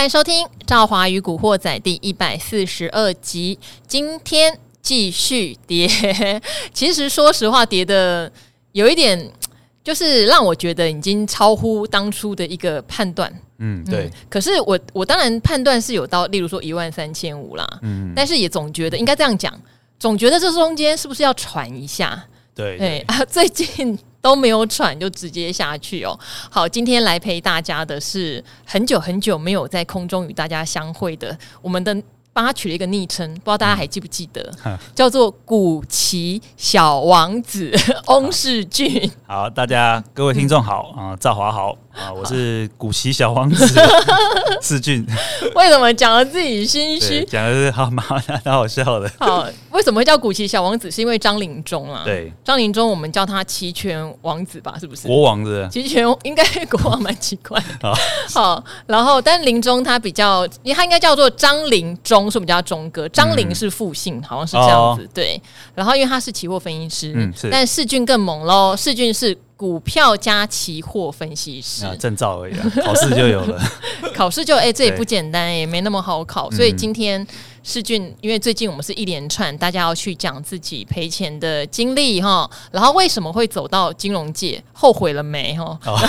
[0.00, 3.58] 欢迎收听《赵华与古惑仔》第一百四十二集。
[3.86, 5.86] 今天继续跌，
[6.72, 8.32] 其实说实话，跌的
[8.72, 9.30] 有一点，
[9.84, 13.30] 就是让我觉得已经超乎当初的一个判断。
[13.58, 14.04] 嗯，对。
[14.06, 17.68] 嗯、可是我我当然判断是有到，例如说一万三千五啦。
[17.82, 19.52] 嗯，但是也总觉得应该这样讲，
[19.98, 22.24] 总觉得这中间是不是要喘一下？
[22.54, 23.98] 对对啊，最近。
[24.20, 26.18] 都没有喘就直接下去哦。
[26.50, 31.96] 好，今天来陪大家的是很久很久没有在空中与大家相会的我们的。
[32.32, 37.72] 帮他取了一个昵称，不知道大家还记不记得，嗯、叫做“古奇小王子”
[38.06, 39.10] 翁世俊。
[39.26, 43.66] 好，大家各位听众好啊，赵华好啊，我是古奇小王子
[44.62, 45.04] 世俊。
[45.54, 47.24] 为什么讲了自己心虚？
[47.24, 48.04] 讲的是好蛮
[48.44, 49.10] 蛮好笑的。
[49.18, 50.90] 好，为什么会叫古奇小王子？
[50.90, 52.02] 是因为张林中啊。
[52.04, 54.76] 对，张林中我们叫他齐全王子吧？
[54.78, 55.06] 是不是？
[55.08, 57.60] 国王的齐全应该国王蛮奇怪。
[57.82, 57.92] 好，
[58.32, 61.68] 好，然后但林中他比较，他应该叫做张
[62.28, 65.04] 是我们家钟哥，张玲是复姓，嗯、好像是这样子。
[65.04, 65.40] 哦、对，
[65.76, 68.74] 然后因为他是期货分析师，嗯、但世俊更猛喽。
[68.76, 73.62] 世俊是股票加期货分析师，啊、证照而已，考试就有了。
[74.12, 76.50] 考试就哎、欸，这也不简单，也没那么好考。
[76.50, 77.24] 所以今天
[77.62, 82.50] 士峻，因为最近我们是一连串，大家要去讲自己赔钱的经历哈。
[82.70, 85.78] 然后为什么会走到金融界，后悔了没哈？
[85.84, 86.08] 哦、然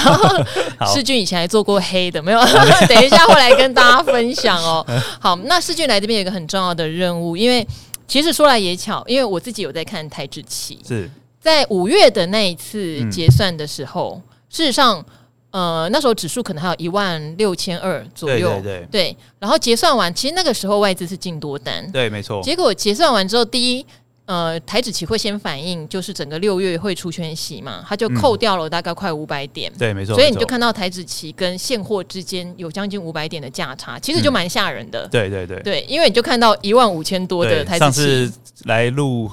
[0.87, 2.39] 后士峻以前还做过黑的，没有？
[2.87, 4.85] 等一下会来跟大家分享哦。
[5.19, 7.67] 好，那世俊来这边有一个很重要的任务，因为
[8.07, 15.05] 其实说来也巧，因为我自己有在看台指期，是在五月的那一次结算的时候，嗯、事实上。
[15.51, 19.17] 呃，那时候指数可能还有一万六千二左右，对对对，对。
[19.37, 22.41] 然后结算完，其实那个时候外资是进多单，对，没错。
[22.41, 23.85] 结果结算完之后，第一，
[24.25, 30.15] 呃，台指期会先反应，就是整个六月会出圈息嘛，它就扣掉了大概快五百点，嗯，对，没错。
[30.15, 35.09] 所以你就看到台指期跟现货之间有将近五百点的价差，其实就蛮吓人的，嗯。
[35.11, 37.79] 对对对，对，因为你就看到一万五千多的台指期。
[37.79, 39.29] 上次来录。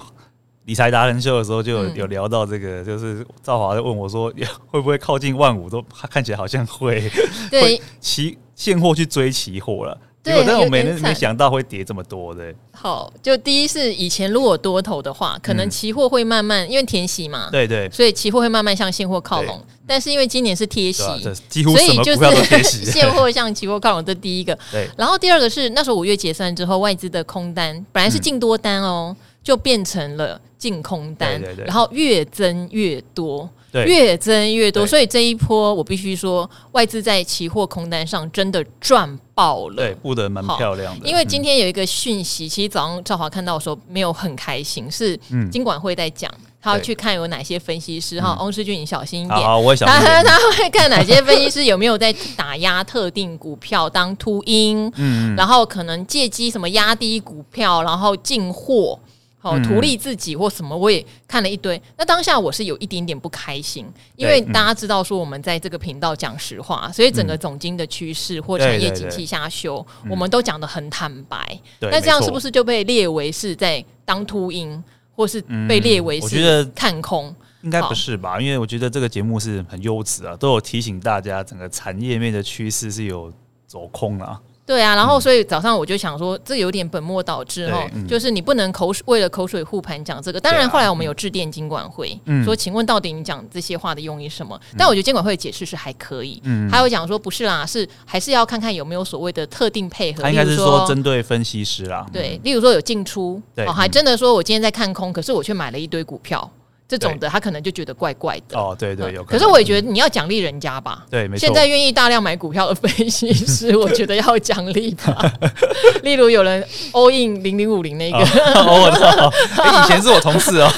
[0.69, 4.31] 理财达人秀的时候就有有聊到这个，嗯、就是赵华就问我说，
[4.71, 5.71] 会不会靠近万五？
[5.71, 7.11] 都看起来好像会，
[7.51, 9.99] 对会期现货去追期货了。
[10.23, 12.53] 对，但是我没没想到会跌这么多的。
[12.73, 19.65] 好，就第一是以前如果多头的话，可能期货会慢慢、嗯、因为填息嘛，对对，所以期货会慢慢向现货靠拢。
[19.87, 21.03] 但是因为今年是贴息，
[21.49, 22.63] 几乎所以就是
[22.93, 24.05] 现货向期货靠拢。
[24.05, 24.55] 这第一个。
[24.71, 29.17] 对，然后第二个是那时候五月结算之后，外资的空单本来是净多单哦。
[29.19, 41.09] 嗯就变成了净空单，对对对，然后越增越多，越增越多，所以这一波我必须说，外资在期货空单上真的赚爆了，对，布得蛮漂亮的。
[41.09, 45.19] 因为今天有一个讯息，嗯、其实早上赵华看到的时候没有很开心，是
[45.51, 59.01] 金管会在讲，嗯、他要去看有哪些分析师哈，翁世俊你小心一点，好，我小心他， 他会看哪些分析师有没有在打压特定股票当秃鹰，嗯，然后可能借机什么压低股票，然后进货。
[59.41, 61.81] 好，图利自己或什么，我也看了一堆。
[61.97, 71.61] 那当下我是有一点点不开心，因为大家知道说我们在这个频道讲实话，所以整个总经的趋势或产业景气下修，我们都讲的很坦白。
[71.81, 74.83] 那这样是不是就被列为是在当秃鹰，
[75.15, 77.35] 或是被列为是看空？
[77.63, 78.41] 应该不是吧？
[78.41, 83.33] 因为我觉得这个节目是很优质啊，都有提醒大家整个产业面的趋势是有
[83.67, 84.41] 走空啊。
[84.69, 90.39] 对啊，然后所以早上我就想说，这有点本末倒置哦，嗯、就是你不能口水为了口水护盘讲这个。
[90.39, 94.55] 当然后来我们有致电金管会，嗯、说请问到底你讲这些话的用意什么？
[94.73, 100.23] 嗯、但我觉得监管会的解释是还可以，嗯、还有讲说不是啦，是还是要看看有没有所谓的特定配合。
[100.23, 106.51] 他应该是说针对分析师啦，对，例如说有进出，对哦，还真的说我今天在看空，可是我却买了一堆股票。
[106.89, 109.39] 这种的他可能就觉得怪怪的哦，对对，有可能。
[109.39, 111.41] 可是我也觉得你要奖励人家吧，对，没错。
[111.41, 115.31] 现在愿意大量买股票的分析师， 我觉得要奖励吧。
[116.03, 119.31] 例如有人 all in 零零五零那个，我知道，
[119.85, 120.71] 以前是我同事哦。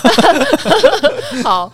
[1.44, 1.72] 好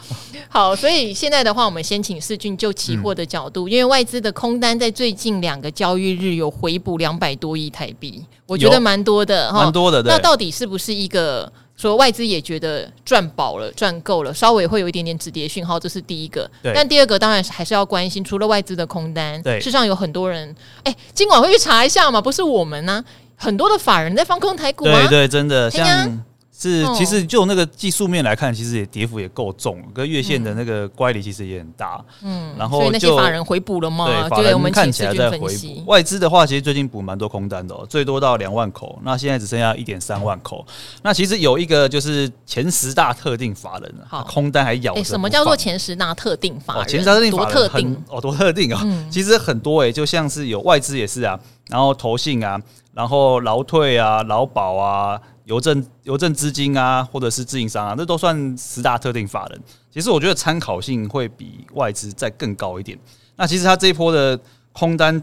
[0.50, 10.02] 好，所以现在的话，我们先请世俊就期货的角度，因为外资的空单在最近两个交易日有回补两百多亿台币，我觉得蛮多的，蛮多的。
[10.02, 11.50] 那到底是不是一个？
[11.76, 16.50] 说外资也觉得赚饱了，赚够了，稍微会有一点点止跌讯号，这是第一个。
[16.74, 22.20] 但第二个当然还是要关心，除了外资的空单，对，事实上有很多人，哎，今晚会去查一下嘛？
[22.20, 23.04] 不是我们呢、啊，
[23.36, 25.06] 很多的法人在放空台股啊？
[25.06, 26.24] 对对，真的，像
[26.58, 32.02] 是，其实就那个技术面来看，其实也跌幅也够重，跟月线的那个乖离其实也很大。
[32.22, 34.06] 嗯，然后所以那些法人回补了吗？
[34.06, 35.84] 对，法人看起来在回补。
[35.84, 40.66] 外资的话，其实最近补蛮多空单的，最多到两万口，那现在只剩下一点三万口。
[41.02, 44.94] 那其实有一个就是前十大特定法人，好，空单还咬。
[44.94, 46.88] 哎，什么叫做前十大特定法人？
[46.88, 48.82] 前十大特定法人很哦，多特定啊！
[49.10, 51.38] 其实很多哎，就像是有外资也是啊，
[51.68, 52.58] 然后投信啊，
[52.94, 55.20] 然后劳退啊、劳保啊。
[55.46, 59.60] 邮政、邮政资金啊，或者是自营商啊，这都算十大特定法人。
[59.92, 62.98] 其实我觉得参考性会比外资再更高一点。
[63.36, 64.38] 那其实它这一波的
[64.72, 65.22] 空单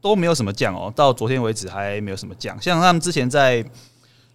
[0.00, 2.56] 都没有什么降哦，到昨天为止还没有什么降。
[2.62, 3.64] 像他们之前在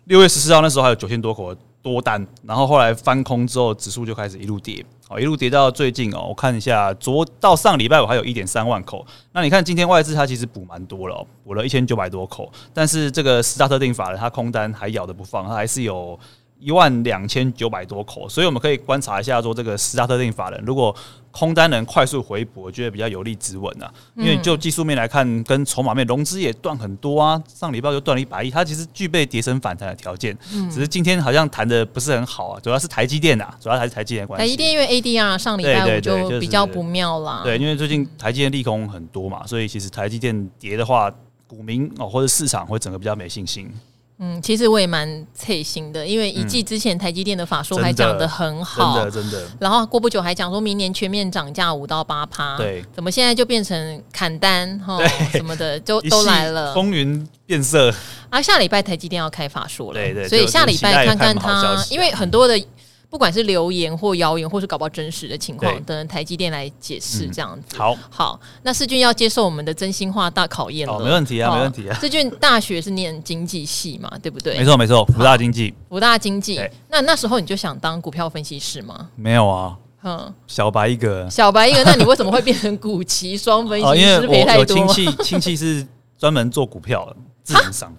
[0.05, 4.85] 六月十四号那时候还有九千多口多单，然后后来翻空之后，指数就开始一路跌。
[5.09, 9.03] 哦，一路跌到最近哦，我看一下，昨到上礼拜我还有一点三万口。
[9.31, 16.17] 那你看今天外资它其实补蛮多了，补了一千九百多口，但是这个十大特定法的它空单还咬着不放，它还是有。
[16.59, 20.93] 一万两千九百多口，所以我们可以观察一下，说这个十大特定法人，如果
[21.31, 23.89] 空单能快速回补，我觉得比较有利止稳啊。
[24.15, 30.37] 因为就技术面来看，跟筹码面融资也断很多啊，上礼拜就断了一百亿，它其实具备跌升反弹的条件，
[30.69, 34.43] 只是今天好像谈的不是很好啊，主要是台积电啊，主要还是台积电关系。
[34.43, 37.41] 台积电因为 ADR 上礼拜五就比较不妙啦。
[37.43, 41.09] 对，因为最近台积电利空很多嘛，所以其实台积电跌的话，
[41.47, 43.71] 股民哦或者市场会整个比较没信心。
[44.21, 49.47] 嗯，其实我也蛮脆心的，因为一季之前台积电的法说还讲得很好，真的真的。
[49.59, 54.99] 然后过不久还讲说明年全面涨价五到八趴，对，怎么现在就变成砍单哈
[55.31, 57.93] 什么的， 就都来了，风云变色。
[58.29, 62.61] 啊，下礼拜台积电要开法说了，对对，所以下礼拜看看它，因为很多的。
[63.09, 67.75] 不管是留言或谣言，或是搞不好真实的情况，等台积电来解释这样子。
[67.75, 70.93] 嗯、好，好，那世俊要接受我们的真心话大考验了。
[70.93, 71.97] 哦，没问题啊，没问题啊。
[71.99, 74.57] 世俊大学是念经济系嘛，对不对？
[74.59, 75.73] 没错，没错，福大经济。
[75.89, 76.61] 福大经济。
[76.87, 79.09] 那那时候你就想当股票分析师吗？
[79.15, 79.75] 没有啊。
[80.03, 81.27] 嗯，小白一个。
[81.29, 83.91] 小白一个，那你为什么会变成股旗双分析师？
[83.91, 85.85] 哦，因为我有亲戚，亲戚是
[86.17, 87.91] 专门做股票的，自营商。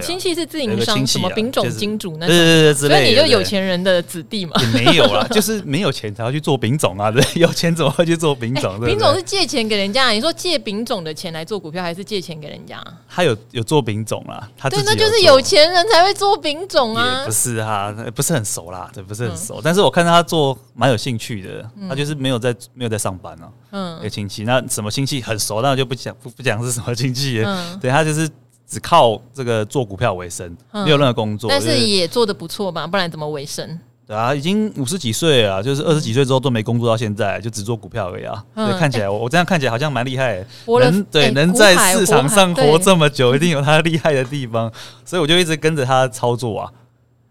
[0.00, 4.52] 亲戚是自营商，什么丙种金主那种，所以你就有钱人的子弟嘛？
[4.60, 7.10] 也没有啦，就是没有钱才要去做丙种啊！
[7.10, 8.80] 对， 有钱怎么会去做丙种？
[8.84, 12.82] 丙种是借钱给人家，你说借丙种的钱来做股票，还是借钱给人家？
[13.08, 17.24] 他有有做丙种啊，他对，那就是有钱人才会做丙种啊。
[17.24, 19.60] 不是哈，不是很熟啦，对，不是很熟。
[19.62, 23.48] 但是我看他做蛮有兴趣的，他就是没有在没有在上班啊。
[23.72, 27.42] 嗯，有亲戚，那什么亲戚很熟，那就不讲不不讲是什么亲戚。
[27.44, 28.28] 嗯，对他就是。
[28.66, 32.86] 只靠这个做股票为生，没有任何工作，但是也做的不错吧？
[32.86, 33.78] 不然怎么为生？
[34.06, 38.44] 对啊，已经五十几岁了，就是二十几岁之后都没工作到现在，就只做股票而已啊。
[38.54, 44.70] 所以看起来我我这样看起来好像蛮厉害，能对能在市场上活这么久，一定有他厉害的地方。
[45.06, 46.72] 所以我就一直跟着他操作啊。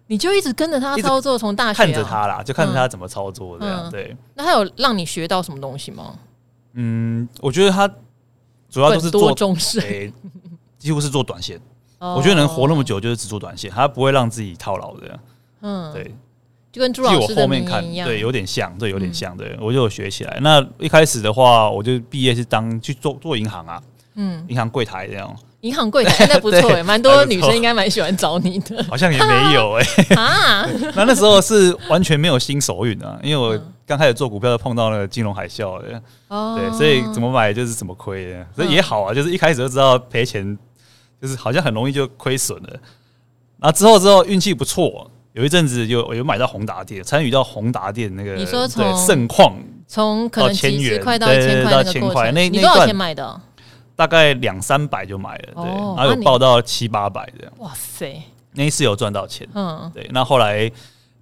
[0.08, 3.90] 你就一直跟着他操作，从大学看着他啦，就看着他怎么操作这样。
[3.92, 6.16] 对，那他有让你学到什么东西吗？
[6.74, 7.88] 嗯，我觉得他
[8.70, 10.12] 主要都是做重视。
[10.84, 11.58] 几乎是做短线，
[11.98, 15.20] 我觉得能活那么久就是只做短线，他不会让自己套牢的。
[15.62, 16.14] 嗯，对，
[16.74, 20.40] 就跟朱老师后面看对，有点像，对，有点像，对，我就有学起来。
[20.42, 23.82] 那一开始的话，我就毕业是当去做做银行啊，
[24.16, 25.34] 嗯，银行柜台这样。
[25.62, 28.84] 银行柜台那不错哎，蛮多女生应该蛮喜欢找你的。
[28.84, 29.86] 好像也没有哎
[30.22, 33.58] 啊，那那时候是完全没有新手运啊，因为我
[33.88, 40.58] 刚开始做股票，碰到那个金融海啸的，对，所以怎么买就是怎么亏的，所以也好啊，就是一开始就知道赔钱。
[41.24, 42.70] 就是好像很容易就亏损了，
[43.58, 49.56] 然后之后之后运气不错，有一阵子有有买到宏达店，参与到宏达店那个，你说从盛况
[49.88, 53.40] 从可能几十块到一千块到千块，那你多少钱买的？
[53.96, 57.54] 大概两三百就买了，对，然后有报到七八百这样。
[57.60, 58.22] 哇塞，
[58.52, 60.06] 那一次有赚到钱，嗯，对。
[60.12, 60.70] 那后来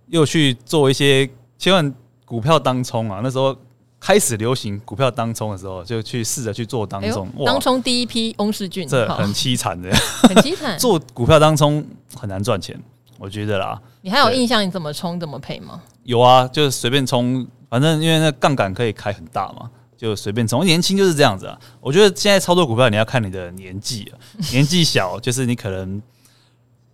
[0.08, 1.94] 又去做一些千万
[2.26, 3.56] 股票当冲啊，那时候。
[4.02, 7.28] 开始流行股票当冲的时候，就去试着去做当冲。
[7.38, 9.92] 哎、当冲第一批翁世俊，这很凄惨的，
[10.28, 10.78] 很凄惨。
[10.80, 12.78] 做股票当冲很难赚钱，
[13.20, 13.80] 我觉得啦。
[14.02, 15.80] 你还有印象你怎么冲怎么赔吗？
[16.04, 20.66] 有啊，就是随便冲，反正因为那杠杆可以开很大嘛，就随便冲。
[20.66, 21.56] 年轻就是这样子啊。
[21.80, 24.18] 我觉得现在操作股票你要看你的年纪啊，
[24.52, 26.02] 年纪小就是你可能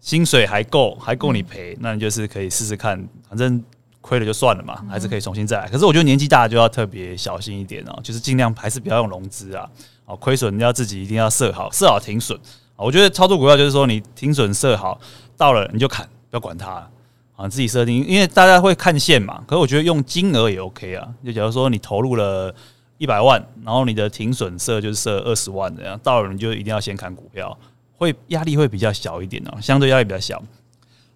[0.02, 3.64] 薪水还够，还够你赔，嗯、那你就是可以试试看，反正。
[4.02, 5.68] 亏了就算了嘛，还是可以重新再来。
[5.70, 9.70] 可是我觉得年纪大就要特别小心一点哦，就是尽量还是不要用融资啊。
[10.06, 12.40] 哦，亏损你要自己一定要设好，设好停损。
[12.78, 14.98] 我觉得操作股票就是说，你停损设好，
[15.36, 16.88] 到了你就砍，不要管它
[17.36, 18.06] 啊，自己设定。
[18.06, 21.08] 因为大家会看线嘛，可是我觉得用金额也 OK 啊。
[21.26, 22.54] 就假如说你投入了
[22.98, 27.58] 一百万，然后你的停损设就是设二十万这样，到了你就一定要先砍股票，
[27.98, 30.42] 会压力会比较小一点哦，相对压力比较小。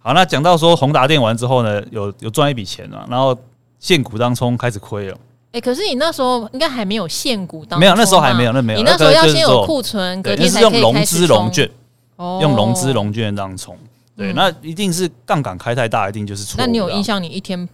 [0.04, 3.38] 好，那讲到说宏达电完之后呢，有有赚一笔钱啊，然后
[3.80, 5.14] 现股当冲开始亏了。
[5.52, 8.80] 哎、欸，可是你那时候应该还没有现股当冲，没有，那时候还没有，那没有。
[8.80, 11.70] 你那时候要先有库存，隔天才可以开始用融资融券，
[12.16, 13.78] 哦、用融资融券当冲。
[14.16, 16.56] 对，那一定是杠杆开太大，一定就是错。
[16.58, 17.22] 那你有印象？
[17.22, 17.68] 你一天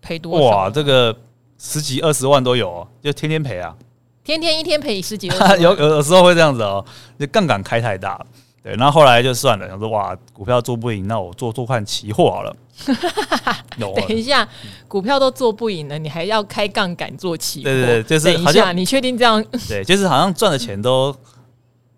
[0.00, 0.44] 赔多少？
[0.44, 1.16] 哇，这个
[1.58, 3.74] 十几二十万都有，哦，就天天赔啊！
[4.22, 6.84] 天天一天赔十几二 有有的时候会这样子哦，
[7.18, 8.24] 就杠杆开太大。
[8.62, 12.56] 对，然后后来就算了，想说哇，股票做不赢，那我做做看期货好了。
[13.76, 14.48] 等一下，
[14.86, 17.64] 股票都做不赢了，你还要开杠杆做期货？
[17.64, 19.44] 对对对，就是等一下，你确定这样？
[19.68, 21.14] 对，就是好像赚的钱都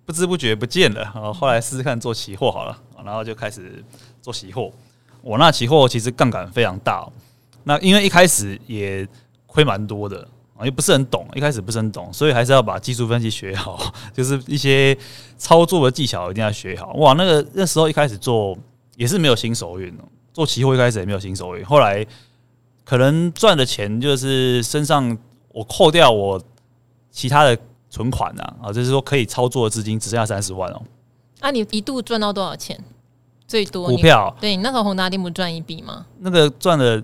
[0.06, 1.02] 不知不觉不见了。
[1.14, 3.84] 然后后来试试看做期货好了，然后就开始
[4.22, 4.70] 做期货。
[5.20, 7.06] 我那期货其实杠杆非常大，
[7.62, 9.06] 那因为一开始也
[9.46, 10.26] 亏蛮多的。
[10.56, 14.96] 啊，又不是很懂，一开始不是很懂，所以还是要把技术分析学好， 就是一些
[15.36, 16.92] 操作的技巧一定要学好。
[16.94, 18.56] 哇，那个那时候一开始做
[18.96, 22.06] 也是没有新手运哦，做期货一开始也没有新手运，后来
[22.84, 25.18] 可能赚的钱就是身上
[25.48, 26.40] 我扣掉我
[27.10, 27.58] 其他的
[27.90, 30.82] 存款啊，啊，就是说可以操作的资金只剩下三十万哦。
[31.40, 32.78] 啊，你一度赚到多少钱？
[33.48, 34.34] 最多股票？
[34.40, 36.06] 对，你那时候宏达电不赚一笔吗？
[36.20, 37.02] 那个赚了。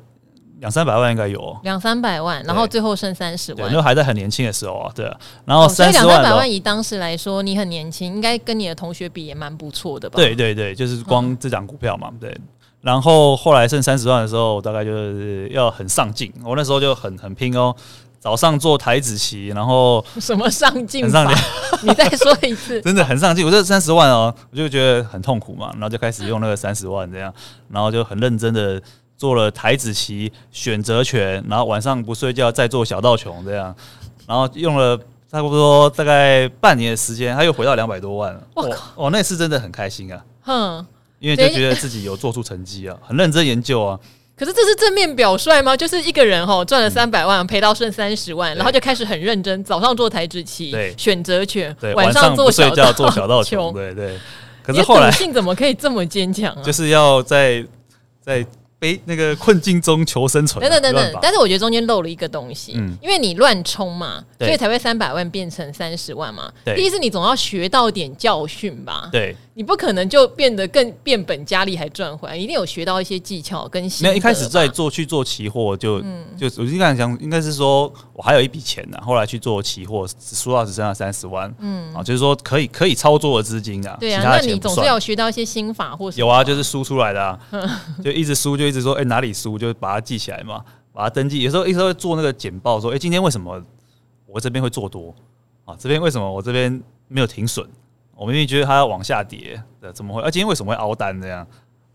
[0.60, 10.16] 两三百万应该有，两三百万，然后最后剩三十万，因为还在很年轻的时候啊，对啊，然后三十万，两三百万以当时来说，你很年轻，应该跟你的同学比也蛮不错的吧？
[10.16, 12.36] 对对对，就是光这档股票嘛，对。
[12.82, 17.74] 然后后来剩三十万的时候，大概就是要很上进，我那时候就很很拼哦，
[18.18, 21.04] 早上做台子棋，然后什么上进？
[21.04, 21.36] 很上进，
[21.88, 23.44] 你再说一次， 真的很上进。
[23.44, 27.32] 我这三十万哦，我就觉得很痛苦嘛，然后就开始用那个三十万这样，
[27.70, 28.80] 然后就很认真的。
[29.20, 33.76] 做了台子棋选择权，然后晚上不睡觉再做小道琼这样，
[34.26, 34.98] 然后用了
[35.30, 38.42] 差不多大概半年的时间，他又回到两百多万了。
[38.54, 38.92] 我靠！
[38.94, 40.86] 哦，那次真的很开心啊，哼，
[41.18, 44.00] 因为就觉得自己有做出成绩啊，很认真研究啊。
[44.34, 45.76] 可是这是正面表率吗？
[45.76, 54.18] 就是一个人哈赚了三百万，赔到剩三十万，然后就开始很认真，早上做台子棋选择权，晚上做小道 做小道琼，对 对。
[54.62, 56.62] 可是后来，性怎么可以这么坚强啊？
[56.62, 57.62] 就是要在
[58.22, 58.46] 在。
[58.80, 66.50] 被那个困境中求生存，等等等等，但是我觉得中间漏了一个东西，嗯，因为你乱冲嘛，所以才会三百万变成三十万嘛。
[66.64, 69.10] 对，第一是你总要学到点教训吧？
[69.12, 73.82] 对，你不可能就变得更变本加厉还赚回来，一定有学到一些技巧跟。
[74.00, 83.94] 没有一开始在做去做期货就、嗯、就我就刚才讲，应该是说我还有一笔钱呢，后来去做期货，只输到只剩下三十万，嗯啊，就是说可以可以操作的资金啊。
[84.00, 87.38] 对啊，那你总是要学到一些心法或有啊，就是输出来的，啊，
[88.02, 88.66] 就一直输就。
[88.66, 91.42] 一直说，哎、欸，哪里输就把它记起来嘛，把它登记。
[91.42, 93.62] 有时候，有时候会做那个简报，说，哎、欸，今天为什么
[94.26, 95.14] 我这边会做多
[95.66, 95.76] 啊？
[95.78, 97.68] 这边为什么我这边没有停损？
[98.20, 99.58] 我明明觉得它要往下跌，
[99.94, 100.20] 怎么会？
[100.20, 101.38] 啊，今天为什么会凹单这样？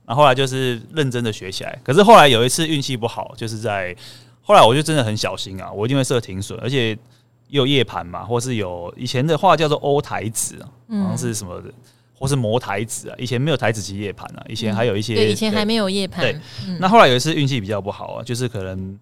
[0.05, 1.79] 然后后来就是认真的学起来。
[1.83, 3.95] 可是后来有一次运气不好，就是在
[4.41, 6.97] 后来我就真的很小心啊，我一定会设停损，而且
[7.49, 10.65] 有夜盘嘛，或是有以前的话叫做欧台子啊，
[11.03, 11.71] 好像是什么的。
[12.17, 16.21] 或是磨台子啊，以前没有台子期夜盘啊，以前还有一些，嗯、对，以前还没有夜盘。
[16.21, 18.97] 对，嗯、那后来有一次运气比较不好啊，就是可能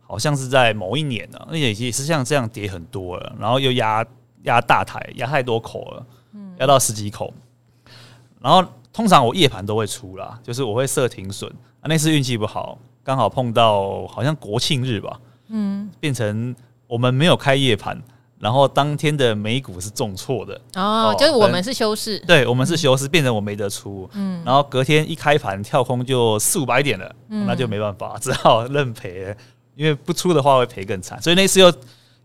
[0.00, 4.04] 好像是在某一年呢、啊，那也也是像这样跌很多了，然后又压
[4.42, 6.06] 压大台，压太多口了，
[6.58, 7.32] 压到十几口，
[8.40, 11.50] 然后通常我夜盘都会出啦，就是我会设停损。
[11.80, 11.84] 啊。
[11.88, 16.54] 那次运气不好，刚好碰到好像国庆日吧，嗯，变成
[16.86, 18.00] 我们没有开夜盘。
[18.38, 20.60] 然后当天的美股是重挫的。
[20.74, 29.34] 哦，就是我们是休市，对，我们是休市，变成我没得出，嗯，然后隔天一开盘跳空就四五百点了，嗯，那就没办法，只好认赔，
[29.74, 31.72] 因为不出的话会赔更惨，所以那次又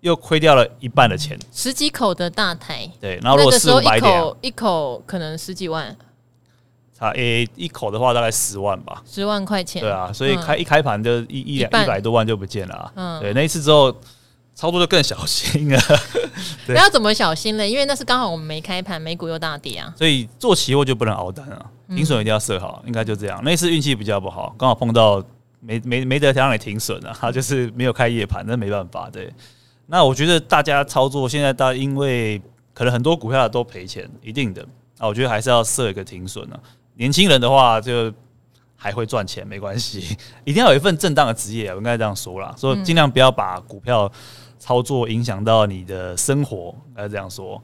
[0.01, 5.96] 又亏掉了一半的钱，十几口的大台，对，然后如果四五百点，一口一口可能十几万，
[6.98, 13.96] 差诶一口的话大概十万吧，十万块钱，对啊，所以开一开盘就一一两一百多万就不见了，嗯，对，那一次之后。
[14.53, 15.79] 操作就更小心了！
[16.67, 19.91] 不要怎么小心了，因为那是刚好我们没开盘，美股又大跌啊。
[19.98, 23.41] 所以做期货就不能熬单啊，停损一定要设好，应该就这样。
[23.43, 25.24] 那次运气比较不好，刚好碰到
[25.62, 29.10] 没没没得让你停损啊，他就是没有开夜盘，那没办法。
[29.10, 29.34] 对，
[29.88, 32.42] 那我觉得大家操作现在大，因为
[32.74, 34.62] 可能很多股票都赔钱，一定的
[34.98, 36.60] 啊，我觉得还是要设一个停损啊。
[36.96, 38.14] 年轻人的话就
[38.76, 44.12] 还会赚钱，没关系， 一定要有一份正当的职业，我应该这样说啦，所以尽量不要把股票。
[44.64, 47.60] 操作影响到你的生活，应该这样说，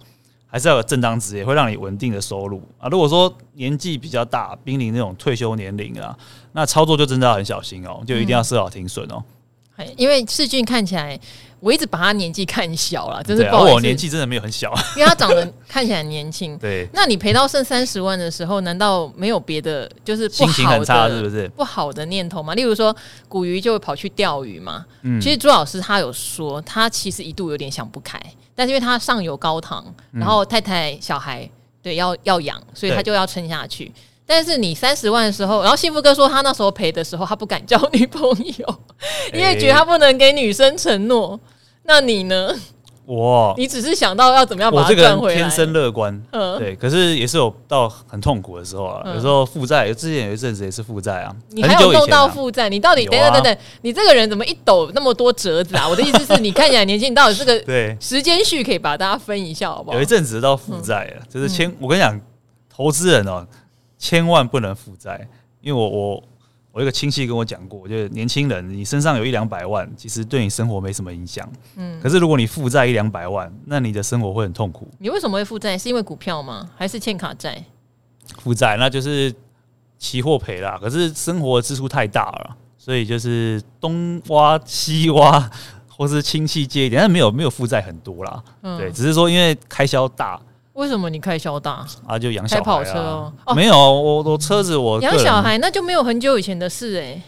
[0.47, 2.89] 还是要有正当职业，会让你稳定的收入啊。
[2.89, 6.17] 如果说年纪比较大，濒临那种退休年龄啊，
[6.53, 9.23] 那操作就真的要很小心哦，就一定要设好停损哦。
[9.95, 11.19] 因为世俊看起来，
[11.59, 13.73] 我一直把他年纪看小了，真是不好意思。
[13.73, 16.57] 我年纪真的没有很小， 因为他长得看起来年轻。
[16.57, 21.47] 对，那你赔到剩三十万的时候，难道没有别的就是不好的心情很差是不是？
[21.49, 22.53] 不好的念头吗？
[22.53, 22.95] 例如说，
[23.27, 24.85] 古鱼就会跑去钓鱼嘛。
[25.01, 28.21] 嗯，其实朱老师他有说，他其实一度有点想不开，
[28.53, 31.49] 但是因为他上有高堂，然后太太小孩
[31.81, 33.91] 对要要养，所以他就要撑下去。
[34.27, 38.21] 但是你三十万的时候，然后幸福哥说他那时候赔的时候，他不敢交女朋
[38.57, 38.79] 友，
[39.33, 41.39] 因为觉得他不能给女生承诺。
[41.83, 42.53] 那你呢？
[43.05, 45.35] 我，你只是想到要怎么样把它赚回来？
[45.39, 46.75] 天生乐观，嗯，对。
[46.75, 51.33] 可是也是有到很痛苦的时候啊，有时候负债，之前有一阵子也是负债啊。
[51.51, 52.67] 你还有弄到负债？
[52.67, 55.87] 你到底等等等等，你这个人怎么一抖那么多折子啊？
[55.89, 59.95] 我的意思是你看起来年轻，你到底这个对时间序可以把大家分一下好不好？
[59.95, 62.19] 有一阵子到负债了，就是千，我跟你讲，
[62.69, 63.47] 投资人哦。
[63.97, 65.27] 千万不能负债，
[65.61, 66.23] 因为我我
[66.71, 71.49] 我一个亲戚跟我讲过，就是年轻人你身上有一两百万，其实对你生活没什么影响。
[71.75, 74.87] 嗯，可是如果你负债一两百万，那你的生活会很痛苦。
[74.99, 75.75] 你为什么会负债？
[75.75, 76.69] 是因为股票吗？
[76.75, 77.63] 还是欠卡债？
[78.37, 79.33] 负债那就是
[79.97, 85.49] 期货赔了，可是生活支出太大了，所以就是东挖西挖，
[85.89, 88.43] 或是亲戚借一点，但没有没有负债很多啦。
[88.61, 90.39] 嗯，对，只是说因为开销大。
[90.77, 92.19] 为什么你开销大啊？
[92.19, 92.99] 就养小孩、啊、跑车
[93.45, 93.55] 哦？
[93.55, 97.21] 没有，我我车子我养小孩那就没有很久以前的事哎、欸。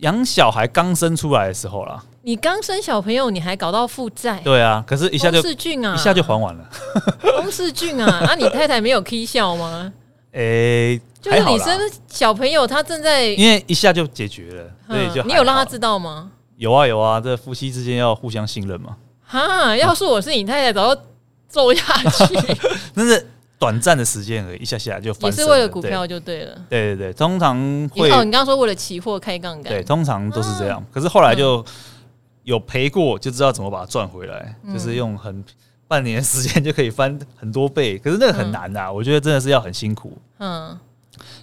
[0.00, 4.40] 养小孩刚生出来的时候啦，你刚生小朋友你还搞到负债？
[4.44, 6.64] 对啊，可是一下就世俊啊，一下就还完了。
[7.38, 9.90] 翁世俊啊，那、啊、你太太没有 K 笑吗？
[10.32, 16.30] 诶、欸，就是你生小朋友，他正在因为一下就解决了，所以就你有让他知道吗？
[16.56, 18.96] 有啊有啊，这夫妻之间要互相信任嘛。
[19.22, 21.00] 哈，要是我是你太太，早就
[21.50, 21.94] 揍下
[22.26, 22.34] 去。
[22.94, 23.26] 但是。
[23.60, 25.30] 短暂的时间而已，一下下就翻。
[25.30, 26.54] 也是为了股票就对了。
[26.70, 27.58] 对对对，通常
[27.90, 28.10] 会。
[28.10, 29.70] 哦，你刚刚说为了期货开杠杆。
[29.70, 30.78] 对，通常都是这样。
[30.78, 31.62] 啊、可是后来就
[32.44, 35.44] 有赔过，就知道怎么把它赚回来，嗯、就是用很
[35.86, 37.98] 半年时间就可以翻很多倍。
[37.98, 40.16] 可是那个很难呐、啊，嗯、我觉得真的是要很辛苦。
[40.38, 40.78] 嗯。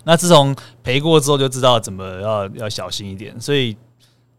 [0.03, 3.39] 那自从赔过之后，就知道怎么要要小心一点。
[3.39, 3.77] 所以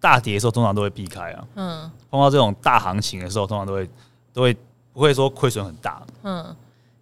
[0.01, 1.45] 大跌的时候，通常都会避开啊。
[1.55, 1.91] 嗯。
[2.11, 3.89] 碰到这种大行情的时候，通常都会
[4.33, 4.57] 都会
[4.99, 6.05] 不会说亏损很大。
[6.25, 6.55] 嗯。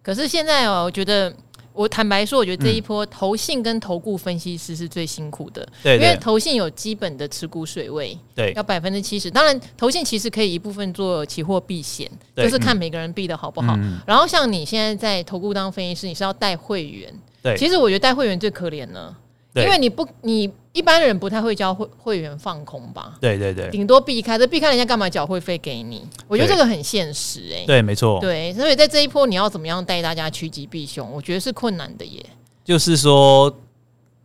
[0.03, 1.33] 可是现在哦，我觉得
[1.73, 9.29] 我坦白说，我觉得这一波投信跟投顾分析师是最辛苦的，对，因为投信有基本的持股水位，对，要百分之七十。
[9.29, 13.77] 当然，投信其实可以一部分做期货避险，就是看每个人避的好不好。
[14.05, 19.17] 然后像你现在在投顾当分析师，你是要带会员，对，其实我觉得带会员最可怜了。
[19.55, 23.15] 因为你不，你一般人不太会教会会员放空吧？
[23.19, 26.07] 对对对，顶多避开，这避开人家干嘛缴会费给你？
[26.27, 27.65] 我觉得这个很现实哎、欸。
[27.65, 28.19] 对，没错。
[28.21, 31.11] 对，所以在这一波你要怎么样带大家趋吉避凶？
[31.11, 32.23] 我觉得是困难的耶。
[32.63, 33.51] 就是说，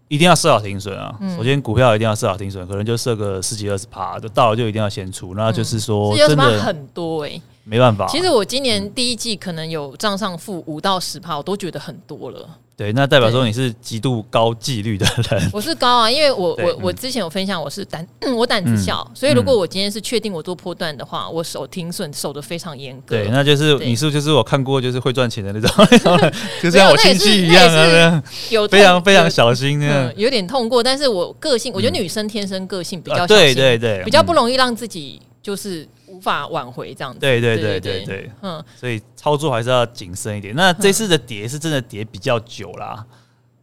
[0.08, 1.16] 一定要设好停损啊！
[1.22, 5.32] 嗯、首先，股票一定要设好停损，可能就设个十几二十趴，就到了就一定要先出。
[5.34, 8.06] 那就是说，真的很多哎、欸，没办法。
[8.08, 12.46] 其实我今年第一季可能有账上负五到十趴，我都觉得很多了。
[12.74, 15.50] 对，那代表说你是极度高纪律的人。
[15.52, 18.04] 我是高啊，因为我我我之前有分享，我是胆
[18.34, 23.14] 我胆子小，所以如果我今天是确定我做波段的话，我守停损守的非常严格。
[23.16, 25.86] 对，那就是你是不是就是我看过就是会赚钱的那种，
[26.62, 35.86] 就像我亲戚一样啊，有非常非常小心那样，有点痛过，但是我个性，我觉得女生天生个性比较小心，对对对，比较不容易让自己就是。
[36.12, 40.54] 无法挽回这样子，对对对对对，嗯，所以操作还是要谨慎一点。
[40.54, 43.02] 那这次的跌是真的跌比较久啦，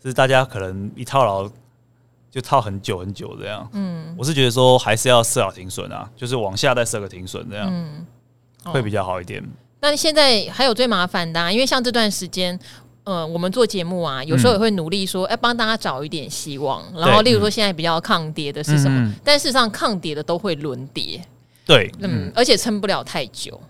[0.04, 1.48] 就是大家可能一套牢
[2.32, 3.70] 就套很久很久这样。
[3.74, 8.06] 嗯，我是觉得说还是要设好停损啊，就是往下再设个停损这样，嗯，
[8.74, 9.44] 会比较好一点。
[9.82, 12.60] 那现在还有最麻烦的，因为像这段时间，
[13.04, 16.84] 呃，我们做节目啊，有时候也会努力说，哎，帮大家找一点希望。
[16.94, 19.14] 然后，例如说现在比较抗跌的是什么？
[19.24, 21.22] 但事实上，抗跌的都会轮跌。
[21.70, 23.62] 对，嗯，而且撑不了太久，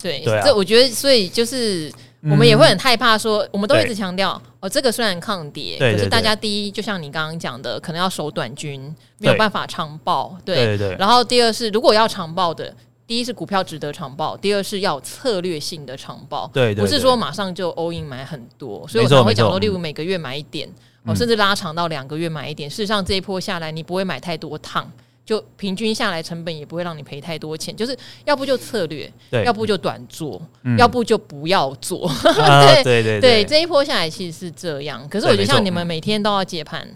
[0.00, 8.80] 对，对啊、这我觉得，所以就是我们也会很害怕说，嗯、我们都一直强调，哦，这个虽然抗跌，对对对，可是大家第一，就像你刚刚讲的，可能要守短均，
[9.18, 12.74] 没有办法长报，对，对，对，对，然后第二是，如果要长报的，
[13.06, 20.66] 第一是股票值得长报，第二是要策略性的长报，对，对，对，不是说马上就 all in 买很多，所以我才会讲说，例如每个月买一点，
[21.04, 24.90] 哦，甚至拉长到两个月买一点，事实上这一波下来，你不会买太多趟。
[25.24, 32.08] 就平均下来成本也不会让你赔太多钱，就是要不就策略，对要不就短做，嗯、要不就不要做。
[32.08, 35.08] 啊、 对对对，对，这一波下来其实是这样。
[35.08, 36.86] 可是我觉得像你们每天都要接盘，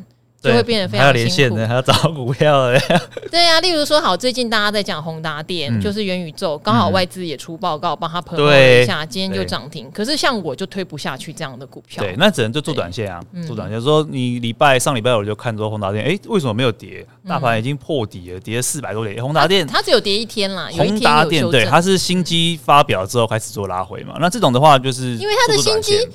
[0.46, 0.98] 就会变得非常辛苦。
[0.98, 2.80] 还要连线的，还要找股票的。
[3.30, 9.90] 对呀、啊，例如说，好，最近大家在讲宏达电，嗯、就是元宇宙，刚好外资也出报告帮他喷了一下，今天就涨停。
[9.90, 12.02] 可是像我就推不下去这样的股票。
[12.02, 13.80] 对，那只能就做短线啊，做短线。
[13.80, 17.06] 说你礼拜上礼拜我就看说宏达电，哎，为什么没有跌？
[17.28, 19.22] 大盘已经破底了，跌了四百多点。
[19.22, 24.16] 宏达电它只有跌一天啦，宏达电对，它是新机发表之后开始做拉回嘛。
[24.20, 26.08] 那这种的话就是因为它的新机，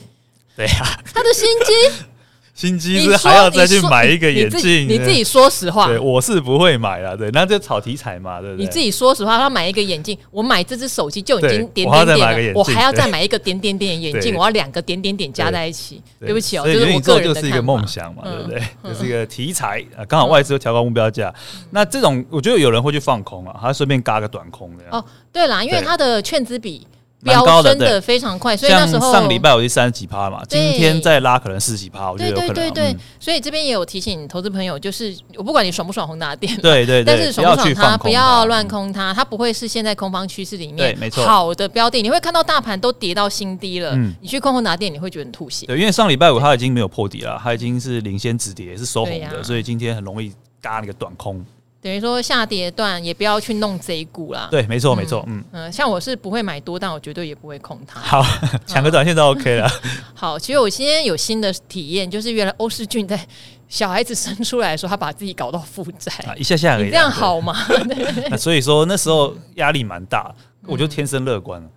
[0.55, 2.05] 对呀，它的新机。
[2.53, 4.87] 新机是还要再去买一个眼镜？
[4.87, 5.87] 你自己说实话。
[5.87, 7.15] 对，我是不会买了。
[7.15, 8.65] 对，那就炒题材嘛，对不对？
[8.65, 16.01] 你自己说实话，他买一个眼镜，我买这只手机就已经点点点了，我还要再买一个点点点眼镜，我要两个点点点加在一起。
[16.19, 18.61] 对不起哦，就是我个人的就是一个梦想嘛，对不对？
[18.83, 21.33] 就是一个题材啊，刚好外资又调高目标价，
[21.71, 24.83] 那这种我觉得有人会去放空啊，他顺便嘎个短空的。
[24.91, 26.85] 哦，对啦，因为他的券资比。
[27.23, 32.53] 飙升的非常快，所以那时候上礼拜我是三十几趴嘛，今天再拉可能四十几趴，我觉得有可能。
[32.53, 42.01] 对对对对，所以这边也有提醒投资朋友，就是我不管你爽不爽宏达电，对对对，但是爽不爽它，不要乱空它，它不会是现在空方趋势里面好的标的。
[42.01, 45.65] 你会看到大盘都跌到新低了，你去空宏达电，你会觉得很吐血。
[45.67, 50.31] 对，因为上礼拜五它已经没有破底了，它已经是领先止跌，是收红的，所以今天很容易
[50.61, 51.45] 嘎那个短空。
[51.81, 54.47] 等于说下跌段也不要去弄贼股啦。
[54.51, 55.23] 对，没错，没错。
[55.27, 57.99] 嗯嗯，像我是不会买多，但我绝对也不会空它。
[57.99, 58.23] 好，
[58.67, 59.67] 抢个短线都 OK 了。
[60.13, 63.19] 好，其实我今天有新的体验，就是原来欧世俊在
[63.67, 66.91] 小孩子生出来的时候，他把自己搞到负债，一下下而已。
[66.91, 67.55] 这样好吗？
[68.29, 70.31] 那所以说那时候压力蛮大，
[70.67, 71.67] 我就天生乐观了。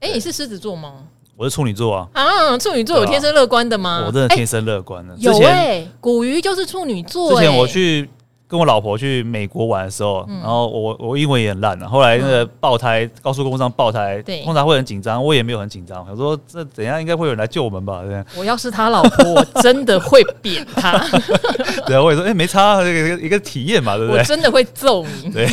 [0.00, 0.92] 哎，你是狮子座吗？
[1.36, 2.08] 我是处女座啊。
[2.12, 4.04] 啊，处女座有天生乐观的吗？
[4.06, 5.16] 我真的天生乐观的。
[5.18, 7.34] 有哎，古鱼就是处女座。
[7.34, 8.10] 之前我去。
[8.54, 11.88] 跟我老婆去美国玩的时候，然后我我英文也很烂了。
[11.88, 16.06] 后来那个爆胎，高速公路上爆胎，通常会很紧张，我也没有很紧张。
[16.08, 18.02] 我说这怎样，应该会有人来救我们吧？
[18.04, 18.24] 这样。
[18.36, 21.04] 我要是他老婆，我真的会扁他。
[21.84, 24.20] 对啊，我也说，哎，没差，这个一个体验嘛，对不对？
[24.20, 25.30] 我真的会揍你。
[25.32, 25.48] 对，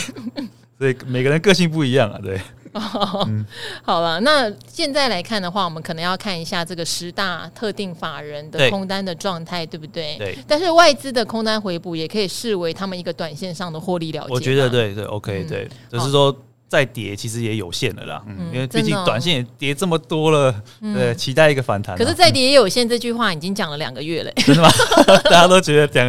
[0.78, 2.40] 所以每个人个性不一样啊，对。
[2.73, 3.45] 哦，嗯、
[3.84, 10.15] 好了，那现在来看的话，我们可能要看一下这个十大特定法人的空单的状态，对，不对？
[10.17, 10.38] 对。
[10.47, 14.34] 但是外资的空单回补也可以视为他们一个短线上的获利了结。
[14.34, 16.36] 我觉得对对，OK，对，就、嗯、是说。
[16.71, 21.97] 再跌其实也有限了啦，嗯，因为毕竟短线也跌这么多了，对，期待一个反弹。
[21.97, 24.69] 可是再跌也有限，这句话已经讲了两个月了， 真的吗？
[25.25, 26.07] 大家都觉得讲，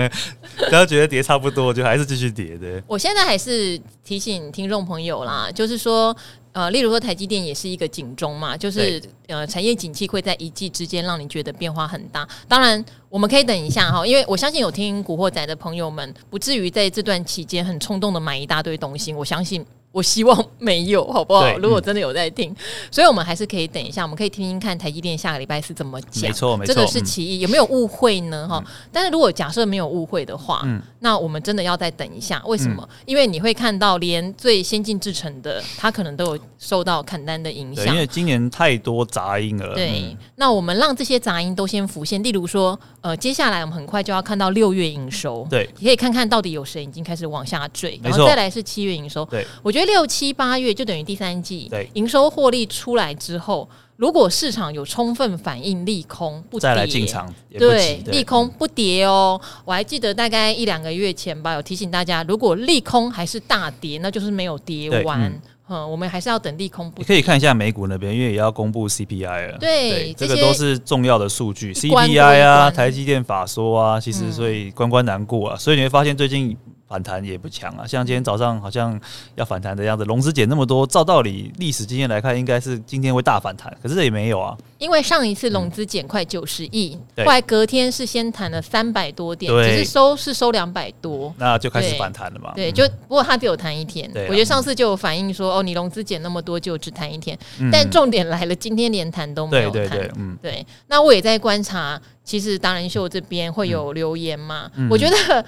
[0.71, 2.81] 大家觉得跌差不多，就还是继续跌的。
[2.87, 6.17] 我现在还是提醒听众朋友啦，就是说，
[6.53, 12.29] 呃，例如说台积电也是一个警钟嘛，就是呃，产业景气会在一季之间让你觉得变化很大。
[12.47, 19.13] 当然，我们可以等一下哈，因为我相信有听古惑仔的朋友们，不至于在这段期间很冲动的买一大堆东西。
[19.13, 19.65] 我相信。
[19.93, 21.57] 我希望没有， 好不好？
[21.59, 22.57] 如果真的有在听，嗯、
[22.91, 26.23] 所以我们还是可以等一下，我们可以听听看台积电下个礼拜是怎么讲。
[26.23, 28.49] 没错，没错，这个是其一，嗯、有没有误会呢？
[28.49, 32.43] 哈、嗯，但是如果假设没有误会的话，嗯，那我们真的要再等一下。
[32.47, 32.83] 为什么？
[32.91, 37.87] 嗯、因为你会看到，连最先进制成的，它可能都有受到砍单的影响。
[37.87, 39.75] 因为今年太多杂音了。
[39.75, 42.23] 对，嗯、那我们让这些杂音都先浮现。
[42.23, 49.25] 例如说，呃，接下来我们很快就要看到六月营收，对，你可以看看到底有谁已经开始往下坠，然后再来是七月营收。
[49.27, 59.41] 对，我觉得六七八月就等于第三季，对，营收获利出来之后，如果市场有充分反应利空不跌，再来进场，对，利空不跌哦。
[59.65, 65.33] 我还记得大概一两个月前吧，有提醒大家，如果利空还是大跌，那就是没有跌完。
[65.69, 67.03] 嗯，我们还是要等利空不跌。
[67.03, 69.59] 你可以看一下美股那边，因为也要公布 CPI 了。
[69.59, 75.57] 对，这个都是重要的数据，CPI 啊，台积电法说啊，其实所以关关难过啊。
[75.57, 76.57] 所以你会发现最近。
[76.93, 79.01] 反弹也不强啊，像今天早上好像
[79.35, 84.55] 要反弹的样子，融资减那么多，照道理历史经验来看，应该是今天会大反弹，可是这也没有啊。
[84.77, 92.53] 因为上一次融资减快九十亿，后来隔天是先弹了三百多点，只是收是收两百多，那就开始反弹了嘛。
[92.55, 94.11] 对，就不过它只有弹一天。
[94.29, 97.39] 我觉得上次就有反映说，哦，你融资减那么多，就只弹一天。
[97.73, 100.11] 但重点来了，今天连弹都没有弹。
[100.17, 100.67] 嗯，对。
[100.89, 104.71] 那我也在观察，其实达人秀这边会有留言嘛？
[104.91, 105.43] 我觉得。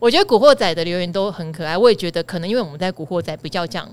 [0.00, 3.88] 我觉得古惑仔的留言都很可爱，我也觉得可能因为我们在古惑仔比较讲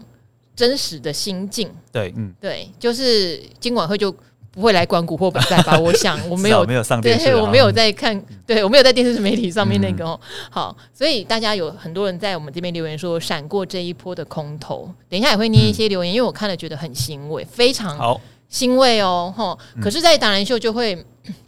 [0.55, 4.09] 真实的心境，对，嗯，对，就是金管会就
[4.49, 5.77] 不会来管古惑仔吧？
[5.77, 10.19] 我想我没有 没有上电视，对，我没有在看，对我没有在电视媒体上面那个哦。
[10.23, 19.31] 嗯、好，所以大家有很多人在我们这边留言说闪过这一波的空头，等一下也会念一些留言，嗯、因为我看了觉得很欣慰，非常好欣慰哦。
[19.35, 21.05] 哈，可是，在达人秀就会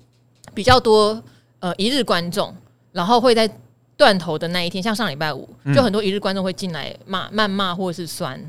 [0.53, 1.23] 比较多
[1.61, 2.53] 呃一日观众，
[2.91, 3.49] 然后会在。
[3.99, 8.41] 断头的那一天，像上礼拜五，就很多一日观众会进来骂、谩骂或者是酸，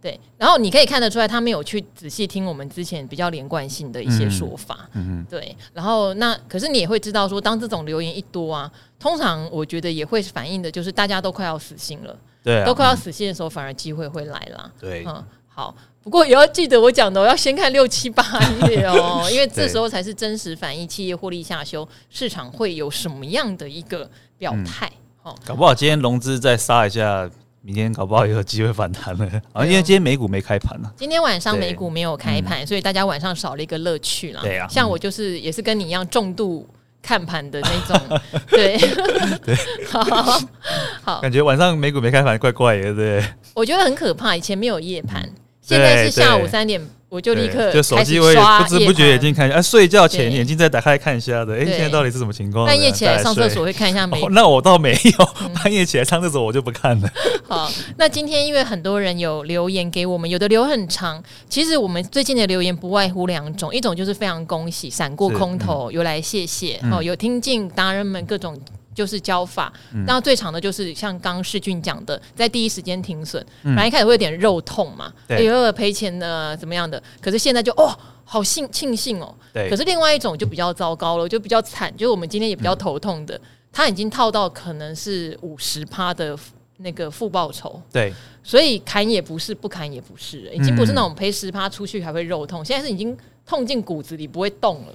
[0.00, 4.88] 对，然后你可以看得出来，他没有去仔细听我们之前比较连贯性的一些说法。
[4.92, 5.56] 嗯嗯，对。
[5.74, 12.16] 然后那可是你也会知道说，当这种留言一多啊，通常我觉得也会反映的就是大家都快要死心了。
[12.44, 14.70] 对、啊，都快要死心的时候，反而机会会来啦。
[14.78, 15.74] 对，嗯，好。
[16.04, 18.24] 不过也要记得我讲的，我要先看六七八
[18.68, 24.10] 页哦， 因为这时候才是真实反映企业获利下修，市场会有什么样的一个
[24.42, 24.90] 表态。
[25.22, 27.30] 哦、嗯，搞不好今天融资再杀一下。
[27.64, 29.64] 明天搞不好也有机会反弹了啊！
[29.64, 30.90] 因为今天美股没开盘呢。
[30.96, 34.40] 今天晚上美股没有开盘，所以大家晚上少了一个乐趣了。
[34.42, 36.68] 对啊，像我就是也是跟你一样重度
[37.00, 38.20] 看盘的那种。
[38.48, 38.76] 对
[39.46, 39.54] 对，
[39.86, 40.02] 好，
[41.02, 43.24] 好，感觉晚上美股没开盘怪怪的，对。
[43.54, 45.22] 我觉得很可怕，以前没有夜盘，
[45.60, 46.84] 现在是下午三点。
[47.12, 52.64] 我就立刻就手机会不知不觉眼睛看一下，哎，睡觉前眼睛再打开看一下的，哎，现在到底是什么情况？
[52.64, 54.30] 半夜起来上厕所会看一下美股。
[54.30, 55.28] 那我倒没有，
[55.62, 57.10] 半夜起来上厕所我就不看了。
[57.46, 61.22] 好，那今天因为很多人有留言给我们，有的留很长。
[61.50, 68.58] 其实我们最近的留言不外乎两种，一种就是非常恭喜闪过空头，有来谢谢哦，有听进达人们各种。
[68.94, 69.72] 就是教法，
[70.06, 79.68] 那、嗯、最长的就是像刚刚世俊讲的，在第一时间停损，本来、嗯、一开始会有点肉痛嘛，哎呦赔钱的怎么样的，可是现在就哦好幸庆幸哦，对。
[79.68, 83.40] 可是另外一种就比较糟糕了，就比较惨，就是我们今天也比较头痛的，
[83.72, 86.38] 他、嗯、已经套到可能是五十趴的
[86.78, 94.92] 那个负报酬，对，所以砍也不是，不砍也不是，已经不是那种赔十趴出去还会肉痛，现在是已经痛进骨子里不会动了。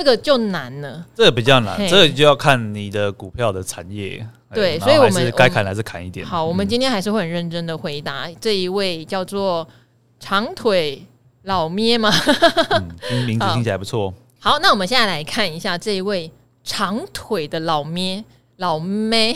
[0.00, 4.26] 这个就难了，这个比较难，嘿这个就要看你的股票的产业。
[4.54, 6.24] 对，所以我们该砍还是砍一点。
[6.24, 9.68] 好，我们今天还是会很认真的回答、嗯、这一位叫做
[10.18, 11.04] 长腿
[11.42, 12.10] 老咩嘛，
[13.10, 14.14] 嗯、 名字听起来不错。
[14.38, 16.32] 好，那我们现在来看一下这一位
[16.64, 18.24] 长腿的老咩。
[18.56, 19.34] 老妹，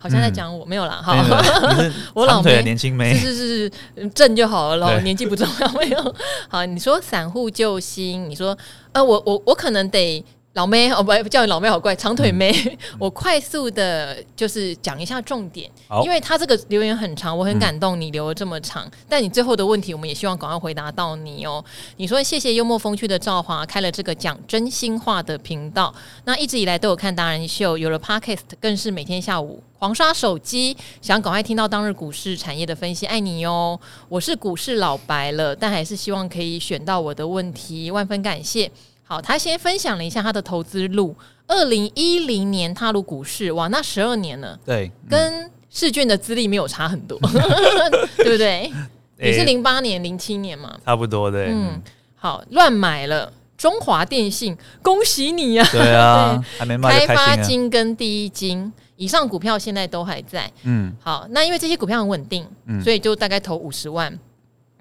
[0.00, 1.00] 好像在讲我、嗯、没有啦。
[1.00, 1.14] 哈，
[2.12, 6.14] 我老妹年轻没，是是是正就好了，老年纪不重要，没有。
[6.48, 8.58] 好，你说散户救星，你说
[8.92, 10.24] 呃，我我我可能得。
[10.54, 12.50] 老妹哦，不叫你老妹好怪，长腿妹。
[12.66, 15.70] 嗯、我快速的，就是讲一下重点，
[16.02, 18.84] 因为他这个留言很长，我很感动，你留了这么长。
[18.86, 21.64] 嗯、但你最后的问题，我们也希望赶快回答到你哦。
[21.98, 33.78] 你说谢谢幽默风趣的赵华开了这个讲真心话的频道，那一直以来都有看达人秀，有了 Podcast 更是每天下午狂刷手机，想赶快听到当日股市产业的分析，爱你哟。
[34.08, 38.68] 我是股市老白了，但还是希望可以选到我的问题，万分感谢。
[39.10, 41.16] 好，他先分享了一下他的投资路。
[41.48, 44.56] 二零一零年踏入股市，哇，那十二年了。
[44.64, 47.18] 对，跟世俊的资历没有差很多，
[48.18, 48.72] 对不对？
[49.18, 50.78] 你是零八年、零七年嘛？
[50.84, 51.46] 差不多的。
[51.46, 51.82] 嗯，
[52.14, 55.68] 好，乱买了中华电信，恭喜你呀！
[55.72, 57.04] 对啊， 还没卖。
[57.04, 60.48] 开发金跟第一金以上股票现在都还在。
[60.62, 62.46] 嗯，好，那因为这些股票很稳定，
[62.80, 64.16] 所以就大概投五十万。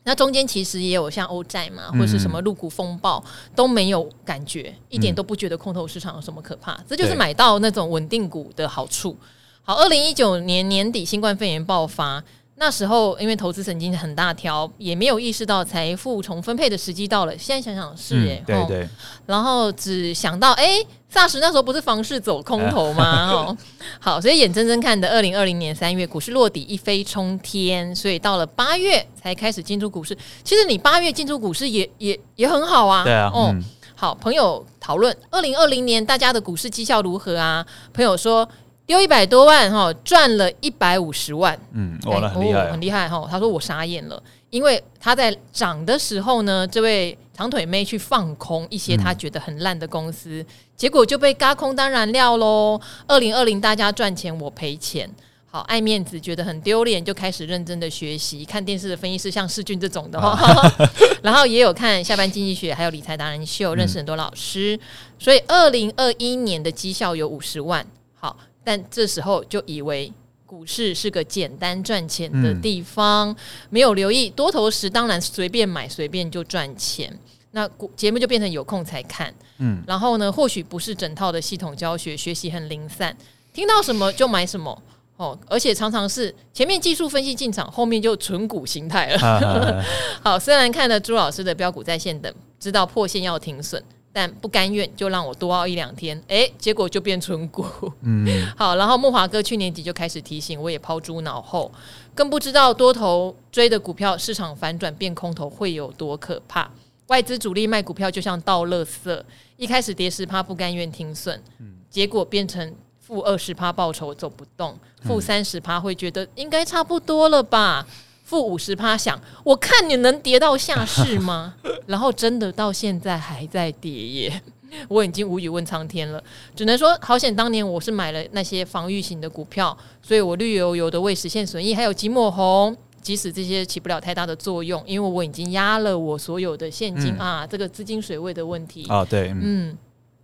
[0.10, 3.24] 那中间其实也有像欧债嘛，或者是什么入股风暴
[3.56, 9.16] 都没有感觉，一点都不觉得空头市场有什么可怕，这就是买到那种稳定股的好处。
[9.62, 12.24] 好，二零一九年年底新冠肺炎爆发。
[12.60, 17.36] 那时候因为投资神经很大条，也没有意识到财富重分配的时机到了。
[17.38, 18.90] 现在想想是耶，嗯、对对。
[19.26, 20.78] 然后只想到，哎
[21.10, 23.32] ，SARS 那时候不是房市走空头吗？
[23.32, 23.58] 哦，
[24.02, 30.14] 好，所以眼睁睁看的二零二零年三月股市落底一飞冲天，所以到了八月才开始进入股市。
[30.44, 33.06] 其实你八月进入股市也也也很好啊。
[33.06, 33.32] 对啊。
[33.34, 33.64] 哦，嗯、
[33.96, 37.66] 好，朋友讨论二零二零年大家的股市绩效如何啊？
[37.94, 38.46] 朋友说。
[38.90, 41.56] 丢一百多万哈，赚了一百五十万。
[41.74, 43.28] 嗯，哇，很厉害，哦，很厉害哈。
[43.30, 52.82] 他说我傻眼了，因为他在涨的时候呢，这位长腿妹去放空一些他觉得很烂的公司，嗯、结果就被嘎空当燃料喽。
[53.06, 55.08] 二零二零大家赚钱，我赔钱，
[55.46, 60.90] 好爱面子，觉得很丢脸，就开始认真的学习，看电视的分析师像世俊这种的哈，啊、
[61.22, 64.80] 然后也有看下班经济学，还有理财达人秀，认识很多老师，嗯、
[65.20, 67.86] 所以二零二一年的绩效有五十万。
[68.16, 68.36] 好。
[68.64, 70.12] 但这时候就以为
[70.46, 73.36] 股市是个简单赚钱的地方，嗯、
[73.70, 77.18] 没有留意多头时，当然随便买随便就赚钱。
[77.52, 83.16] 那股节目就变成有空才看，嗯，然后呢，或许不是整套的系统教学，学习很零散，
[83.52, 84.80] 听到什么就买什么
[85.18, 89.84] 哦，而且常常是前面技术分析进场，后面就纯股形态了。
[90.22, 93.84] 好，虽然看了朱老师的标股在线等，知道破线要停损。
[94.12, 97.66] 但不甘愿，就让我多熬一两天，哎、欸，结果就变存股。
[98.02, 101.72] 嗯， 好，然后木华哥去年底就开始提醒，我也抛诸脑后，
[102.16, 106.70] 更不知道多头追的股票市场反转变空头会有多可怕。
[107.08, 109.24] 外资主力卖股票就像倒垃圾，
[109.58, 111.42] 一开始跌十趴不甘愿停损，
[111.90, 117.88] 结果变成负二十趴报酬走不动，负三十趴会觉得应该差不多了吧。
[118.30, 121.56] 负五十趴，想我看你能跌到下市吗？
[121.88, 124.42] 然后真的到现在还在跌耶，
[124.88, 126.24] 我已经无语问苍天了，
[126.56, 132.78] 只能说好险当年我是买了那些防御型的股票，所以我绿油油的未实现损益还有即墨红。
[133.02, 139.78] 即使这些起不了太大的作用，因为我已经压了我所有的现金、嗯、啊，这个资金水位的问题啊，对，嗯，嗯，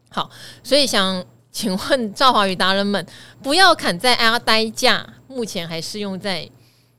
[0.09, 0.29] 好，
[0.61, 3.03] 所以想请问赵华宇达人们，
[3.41, 6.47] 不要砍在阿呆价，目前还适用在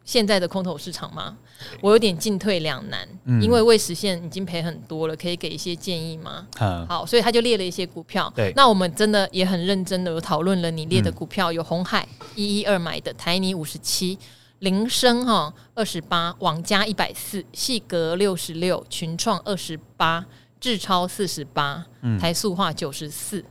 [0.07, 1.37] 现在的空头市场吗？
[1.83, 6.47] 我有点进退两难，嗯、因为未实现已经赔很多了，可以给一些建议吗？
[6.61, 14.19] 嗯、好，所以他就列了一些股票，对，那我们真的也很认真的有讨论了你列的股票，嗯、有红海一一二买的，台泥五十七。
[14.61, 20.25] 铃声哈二十八，网加一百四，细格六十六，群创二十八，
[20.59, 21.85] 智超四十八，
[22.19, 23.45] 台塑化九十四。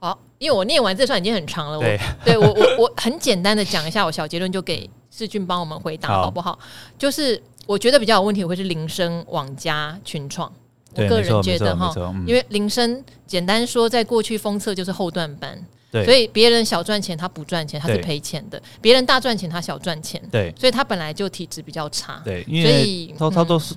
[0.00, 6.56] 好，因为我念完这串已经很长了，对我对我我我很简单的讲一下，我小结论就给士峻帮我们回答好，好不好？
[6.96, 10.50] 就是我觉得比较有问题会是铃声、网加、群创，
[10.94, 11.92] 我个人觉得哈，
[12.26, 15.58] 因为铃声简单说，在过去封测就是后段班。
[15.90, 20.22] 对所以别人小赚钱，他不赚钱，他是赔钱的；别人大赚钱，他小赚钱。
[20.30, 22.20] 对，所以他本来就体质比较差。
[22.22, 23.74] 对，因为他他都是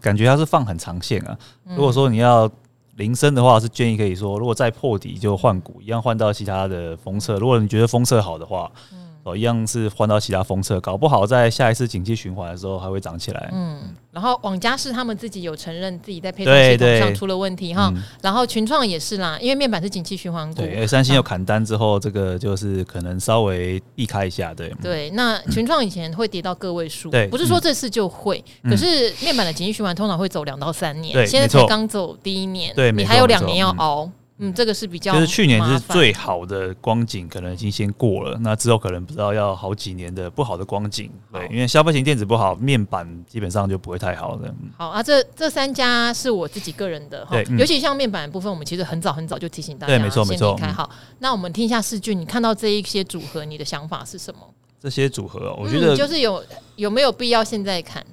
[0.00, 1.38] 感觉他是放很长线啊。
[1.66, 2.50] 嗯、如果说你要
[2.96, 7.36] 铃声的话，是建议可以说，如果再破底就换股，一样换到其他的封测。
[7.38, 8.72] 如果你觉得封测好的话。
[8.90, 13.50] 嗯一样是换到其他封测，搞不好在下一次景气循环的时候还会涨起来。
[13.52, 20.62] 嗯，然后网家是他们自己有承认自己在配送系统上出了问题哈，然后群创也是啦，因为面板是景气循环股。
[20.62, 24.52] 对，三星有砍单之后，这个就是可能稍微避开一下。
[24.54, 34.10] 对对，那群创以前会跌到个位数，对，不是说这次就会，可是面板的景气循环通常会走两到三年，现在才刚走第一年，对，你还有两年要熬。
[34.38, 38.38] 嗯，这个是比较就是去年是最好的光景，可能已经先过了。
[38.40, 44.54] 那之后可能不知道要好几年的不好的光景，对，因为消费型电子不好，面板基本上就不会太好的。
[44.76, 50.54] 好啊，这这三家是我自己个人的哈，对尤其像面板的部分，我们其实很早很早就提醒大家，对，没错没错。
[50.56, 54.40] 开好，那我们听一下世俊，你看到这一些组合，你的想法是什么？
[54.80, 56.40] 这些组合，我觉得、嗯、就是有
[56.76, 58.06] 有没有必要现在看？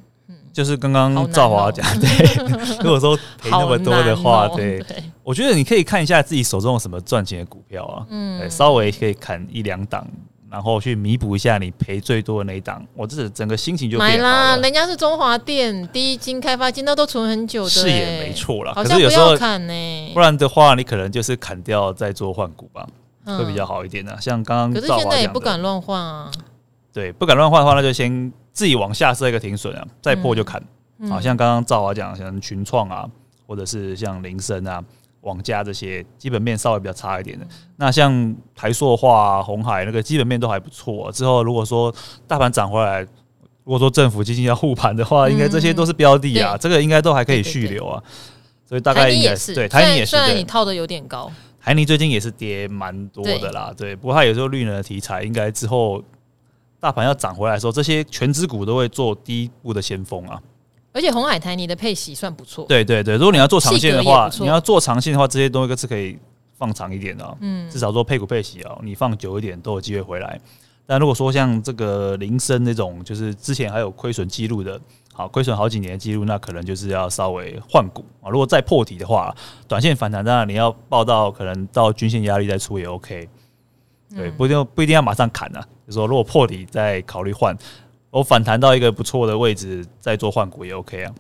[0.56, 2.08] 就是刚刚赵华讲， 对，
[2.82, 4.82] 如果说赔那么多的话，对，
[5.22, 10.08] 我觉得你可以看一下自己手中有什么赚钱的股票啊，嗯，稍微可以砍一两档，
[10.50, 14.56] 然后去弥补一下你赔最多的那一档，我这整个心情就买啦。
[14.56, 18.72] 人家是中华电、第一金开发金，那都存很久的，是也没错啦。
[18.76, 22.88] 可是有时候砍呢，不然的话，你可能就是砍掉再做换股吧，
[23.26, 24.18] 会比较好一点的。
[24.22, 26.32] 像刚刚，可是现在也不敢乱换啊。
[26.94, 28.32] 对，不敢乱换的话，那就先。
[28.56, 30.60] 自己往下设一个停损啊，再破就砍。
[31.10, 33.06] 好像刚刚赵华讲，像群创啊，
[33.46, 34.82] 或者是像林森啊、
[35.22, 37.46] 网家这些基本面稍微比较差一点的。
[37.76, 41.12] 那像台塑化、红海那个基本面都还不错。
[41.12, 41.94] 之后如果说
[42.26, 43.02] 大盘涨回来，
[43.66, 48.02] 如果说政府基金要护盘的话，应该这些都是标的啊，嗯、这个应该都还可以续留啊。
[48.66, 51.30] 所以大概应该是对台泥也是，虽然你套的有点高，
[51.62, 53.74] 台泥最近也是跌蛮多的啦。
[53.76, 56.02] 对，对，不过它有时候绿能的题材，应该之后。
[56.86, 60.40] 大盘要涨回来的时候，这些全值股都会做第一步的先锋啊。
[60.94, 62.64] 而且红海台泥的配息算不错。
[62.70, 66.16] 对对对，如果你要做长线的话，你要做长线的话，这些东西是可以
[66.56, 67.36] 放长一点的、啊。
[67.40, 70.40] 嗯，至少说配股配息啊，你放久一点都有机会回来。
[70.86, 74.80] 但如果说像这个林森那种，就是之前还有亏损记录的，
[75.12, 78.30] 好亏损好几年的记录，那可能就是要稍微换股啊。
[78.30, 79.36] 如果再破底的话，
[79.68, 83.28] 短线反弹当然你要报到，可能到均线压力再出也 OK。
[84.16, 85.64] 对，不一定不一定要马上砍啊。
[85.86, 87.56] 就说如果破底再考虑换，
[88.10, 91.14] 我反弹到一个不错的位置再做换股也 OK 啊。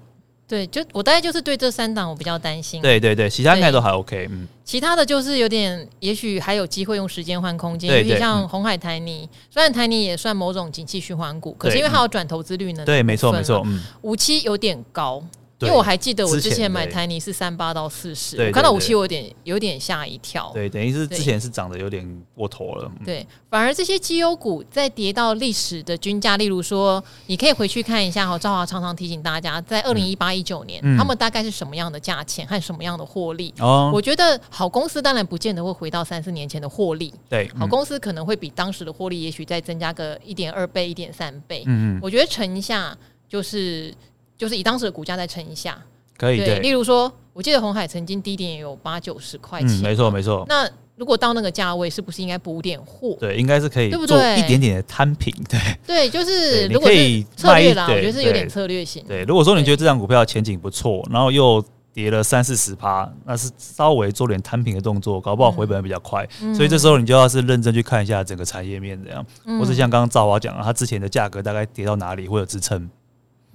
[0.47, 2.79] 对，就我大概就是对这三档我比较担心。
[2.79, 4.27] 对对对，其他应该都还 OK。
[4.29, 7.91] 嗯，其他的就是有点，也许还有机会用时间换空间。
[7.97, 12.85] 尤其像红海台泥，虽然台泥也算某种景气循环股，可是因为它有转投资率呢。
[12.85, 13.63] 对，没错没错。
[13.65, 15.23] 嗯，五七有点高。
[15.59, 20.51] 因为我还记得我之前买台泥是三八到四十，我看到五七我有点有点吓一跳。
[20.53, 22.91] 对，等于是之前是涨得有点过头了。
[23.05, 28.37] 对，反而这些绩优股在跌到历史的均价，例如说，你可以回去看一下哈。
[28.37, 33.53] 赵华常常提醒大家，在二零一八一九年，他们大概是什么样的价钱和什么样的获利？
[33.59, 37.13] 哦，我觉得好公司当然不见得会回到三四年前的获利。
[37.29, 41.63] 对，好公司可能会比当时的获利，也许再增加个一点二倍、一点三倍。
[41.65, 42.93] 嗯，我觉得乘一下
[43.29, 43.93] 就是。
[44.37, 45.77] 就是以当时的股价再乘一下，
[46.17, 46.59] 可以对。
[46.59, 50.45] 例如说，我记得红海曾经低点也有八九十块钱，没错没错。
[50.47, 53.17] 那如果到那个价位，是不是应该补点货？
[53.19, 54.39] 对，应该是可以，对不对？
[54.39, 59.03] 一点点的摊平，对 对，就是如果是策略啦，我觉得是有点策略性。
[59.07, 66.25] 对，如果说你觉得这张股票前景不错，然后又跌了三四十趴，那是稍微做点摊平的动作，搞不好回本比较快。
[66.55, 69.25] 所以这时候你就要是认真去看一下整个产业面怎样，
[69.59, 72.89] 或是像刚刚赵华讲了，它之前的价格大概跌到哪里会有支撑。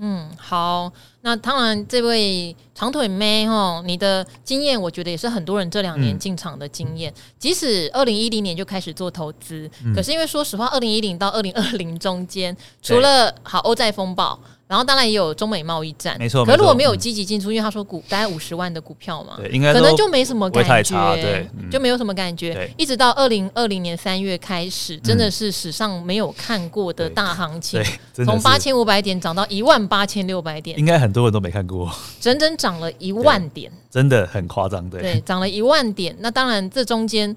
[0.03, 7.13] 嗯，好，那当然，这位长腿妹哈，你的经验，我觉得也是很多人这两年进场的经验。
[7.13, 14.41] 嗯、即使二零一零年就开始做投资，嗯、可是因为说实话，二零一零到二零二零中间，除了好欧债风暴。
[14.71, 16.45] 然后当然也有中美贸易战，没错。
[16.45, 22.73] 可如果没有积极进出，嗯、因为他说股大概五十万的股票嘛，对，应该可能就没什么感觉，对，嗯、就没有什么感觉。
[22.79, 27.83] 一直到二零二零年三月开始，真的是史上没有看过的大行情，
[28.25, 36.15] 从八千五百点涨到一万八千六百点，应该很多人都没看过，整整涨了一万点，真的很夸张，对，对，涨了一万点。
[36.21, 37.37] 那当然这中间。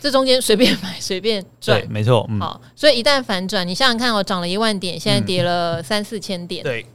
[0.00, 2.26] 这中间随便买随便赚，没错。
[2.30, 6.86] 嗯、好，所以一旦反转，你想想看，我涨了一万点，现在跌了三四千点，对，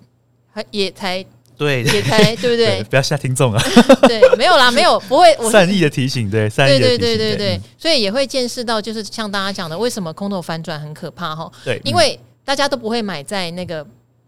[0.52, 1.24] 还也才
[1.58, 2.84] 对，也才对不对？
[2.90, 3.62] 不要吓听众啊！
[4.08, 5.36] 对，没有啦， 没有，不会。
[5.52, 11.52] 善意的提醒，对，善意的提醒，对对对对对，所以也会见识到，就是像大家讲的，为什么空头反转很可怕哈？
[11.64, 13.86] 对，因为大家都不会买在那个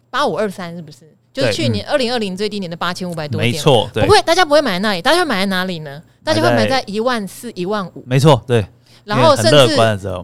[0.10, 1.16] 八五二三，是不是？
[1.34, 6.02] 就是去年二零二零最低年的八千五百多点，没错，不会，大家不会买在那里，大家会买在哪里呢？
[6.24, 8.66] 大家会买在一万四、一万五，没错，对。
[9.04, 9.76] 然后甚至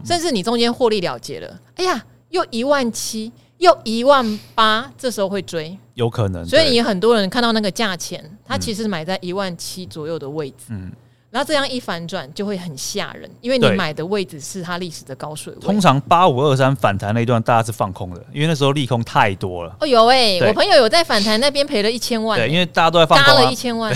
[0.06, 6.46] 甚至你中间获利了结了，哎呀，又一万七，又一万八，这时候会追，有可能。
[6.46, 10.90] 所以你很多人看到那个价钱，他其实买在一万七左右的位置，嗯，
[11.30, 15.60] 然后这样一反转就会很吓人，因为你买的位置是它历史的高水位。
[15.60, 19.76] 通常八五二三反弹那一段，大家是放空的，因为那时候利空太多了。
[19.80, 23.94] 哦，有哎，我朋友有在反弹那边赔了一千万，对，因为大家都在放空，搭了一千万，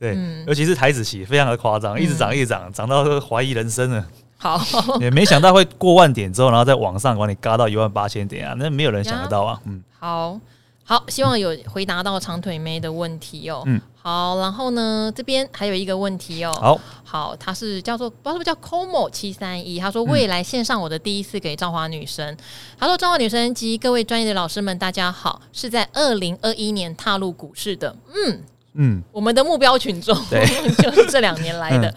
[0.00, 4.04] 对，尤其是台子期非常的夸张，一直涨，一直涨，涨到怀疑人生了。
[4.36, 4.60] 好，
[5.00, 8.54] 也没想到会过万点之后，然后再往上把你嘎到一万八千点啊！
[8.58, 9.58] 那没有人想得到啊。
[9.64, 10.38] 嗯，好
[10.86, 13.62] 好，希望有回答到长腿妹的问题哦。
[13.64, 16.52] 嗯，好，然后呢，这边还有一个问题哦。
[16.60, 22.36] 好，好，他是叫做不知道是不是叫 Como 七三一，他说未来献上我的第一次给赵华女神。
[22.78, 27.96] 他说赵华女神及各位专业的老师们，大家好，是在二零二一年踏入股市的。
[28.14, 28.42] 嗯
[28.74, 31.88] 嗯，我们的目标群众 就是这两年来的。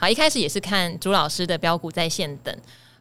[0.00, 2.56] 好，一开始也是看朱老师的标股在线等，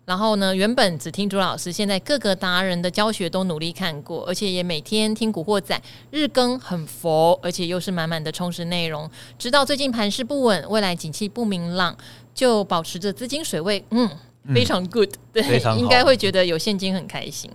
[0.08, 5.80] 然后呢，原本只听朱老师，现在各个达人的教学都努力看过，而且也每天听古惑仔
[6.12, 9.12] 日更很佛，而且又是满满的充实内容。
[9.38, 11.94] 直到最近盘势不稳，未来景气不明朗，
[12.34, 14.10] 就保持着资金水位，嗯，
[14.56, 15.44] 非常 good，对，
[15.78, 17.52] 应该会觉得有现金很开心。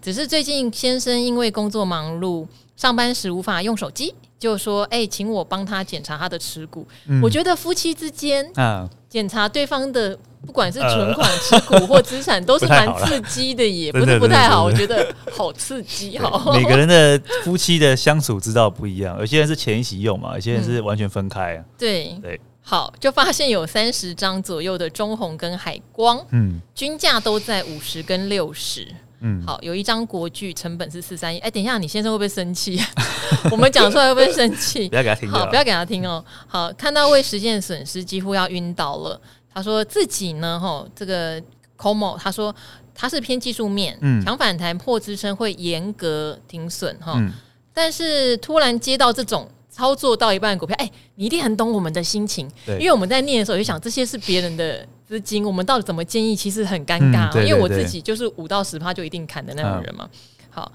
[0.00, 2.44] 只是最近先生因为工作忙碌，
[2.74, 4.12] 上班时无法用手机。
[4.40, 6.84] 就说：“哎、欸，请我帮他检查他的持股。
[7.06, 14.64] 嗯、我觉得夫妻之间啊，检查对方的不管是存款、持股或资产，都是 蛮刺激的，也不是不太好。
[14.64, 16.52] 我觉得好刺激，好。
[16.52, 21.64] 每个人的夫妻的相处之道不一样，有些人是钱一起用嘛，有些人是完全分开啊。
[21.78, 28.86] 对、嗯、对，好，就发现有三十张左右的中红跟海光，嗯，均价都在五十跟六十。”
[29.24, 32.76] 嗯，好，有一张国巨成本是四三一，哎，等一下，你先生会不会生气？
[33.52, 34.88] 我们讲出来会不会生气？
[34.90, 36.24] 不要给他听，好，不要给他听哦。
[36.48, 39.20] 好，看到未实现损失几乎要晕倒了。
[39.54, 41.42] 他说自己呢，哈，这个
[41.76, 42.54] Como，他说
[42.94, 47.32] 他是偏技术面，嗯，强反弹破支撑会严格停损哈，嗯、
[47.72, 49.48] 但是突然接到这种。
[49.74, 56.36] 操作到一半的股票，哎、欸，你一定很懂我们的心情，对因为我们在念的时候就想，这些是别人的资金，我们到底怎么建议？
[56.36, 60.06] 其实很尴尬，嗯、因为我自己就是五到十趴就一定砍的那种人嘛。
[60.12, 60.18] 嗯、
[60.50, 60.72] 好。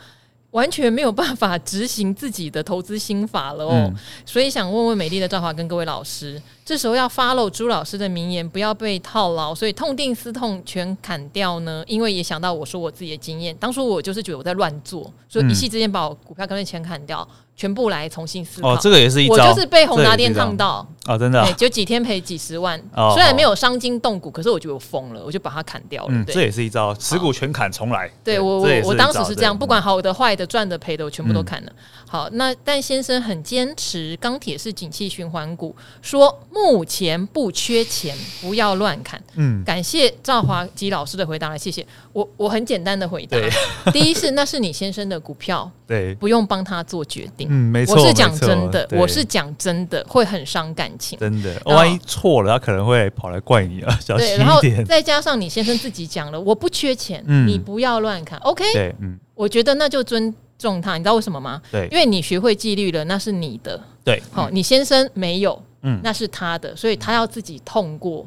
[0.52, 3.96] 完全没有办法执行自己的投资心法了哦，嗯、
[4.26, 11.84] 所以想问问美丽的赵华跟各位老师，这时候要 follow 朱老师的名言，不要被套牢，所以痛定思痛全砍掉呢？
[11.86, 18.74] 因为也想到我说我自己的经验，当初我就是觉得我在乱做，所以一夕之间把我股票跟那钱砍掉，全部来重新思考。
[18.74, 26.10] 哦，这个也是一招，我就是被宏达电烫到哦，真的、啊，就几天赔几十万，哦、虽然没有伤筋动骨，可是我觉得我疯了，我就把它砍掉了。
[26.12, 28.08] 嗯，对这也是一招，持股全砍重来。
[28.24, 31.72] 对，对我我我当时是这样，不管好的坏的赚的赔的，我全部都砍了。
[31.72, 31.76] 嗯、
[32.10, 39.22] 好，那但先生很坚持，钢铁是景气循环股，说目前不缺钱，不要乱砍。
[39.36, 41.86] 嗯，感谢赵华吉老师的回答了，谢谢。
[42.12, 43.38] 我我很简单的回答，
[43.94, 47.48] 第一是那是你先生的股票，对，不用帮他做决定。
[47.50, 51.18] 嗯，没错，我是讲真的，我是讲真的，会很伤感情。
[51.20, 54.40] 真的，万一错了，他可能会跑来怪你啊，小心一点。
[54.40, 58.40] 对，然后再加上你先生自己讲了，我不缺钱，嗯、你不要乱看。
[58.40, 61.62] OK，对，嗯，我觉得那就尊重他，你知道为什么吗？
[61.72, 63.80] 对，因为你学会纪律了，那是你的。
[64.04, 68.26] 对，好，你先生没有，嗯，那是他的，所以他要自己痛过，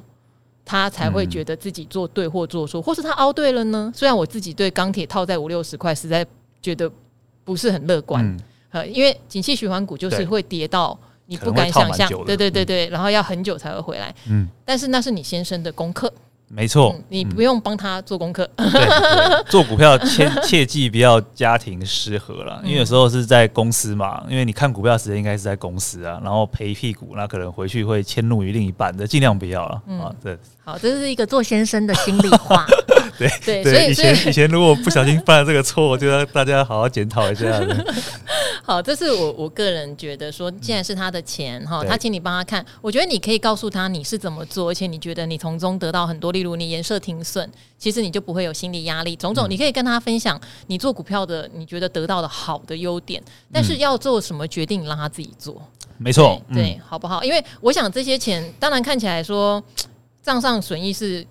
[0.64, 3.90] 他才会觉得自己做对或做错，或是他凹对了呢？
[3.94, 6.24] 虽然我自己对钢铁套在五六十块，实在
[6.62, 6.90] 觉得
[7.44, 8.24] 不是很乐观。
[8.72, 10.96] 嗯，因为景气循环股就是会跌到
[11.30, 14.12] 你不敢想象，对对对对，然后要很久才会回来。
[14.28, 16.12] 嗯，但是那是你先生的功课。
[16.48, 18.68] 没错、嗯，你不用帮他做功课、嗯。
[19.48, 30.12] 做股票切切记不要家庭失和了，因为有时候是在公司嘛，因为你看股票的时间应该是在公司啊，然后赔屁股，那可能回去会迁怒于另一半的，尽量不要了、嗯、啊。
[30.20, 30.36] 对，
[30.70, 32.64] 好，这是一个做先生的心里话。
[33.18, 37.60] 对对，所以以前以前如果不小心犯了这个错，我觉得大家好好检讨一下。
[38.62, 53.20] 好，这是我我个人觉得说，既然是他的钱哈，他请你帮他看，我觉得你可以告诉他你是怎么做，而且你觉得你从中得到很多，例如你颜色停损，其实你就不会有心理压力，种种你可以跟他分享你做股票的你觉得得到的好的优点，
[53.52, 55.60] 但是要做什么决定，让他自己做，
[55.98, 57.22] 没错，对，好不好？
[57.22, 59.62] 因为我想这些钱当然看起来说
[60.22, 61.26] 账上损益是。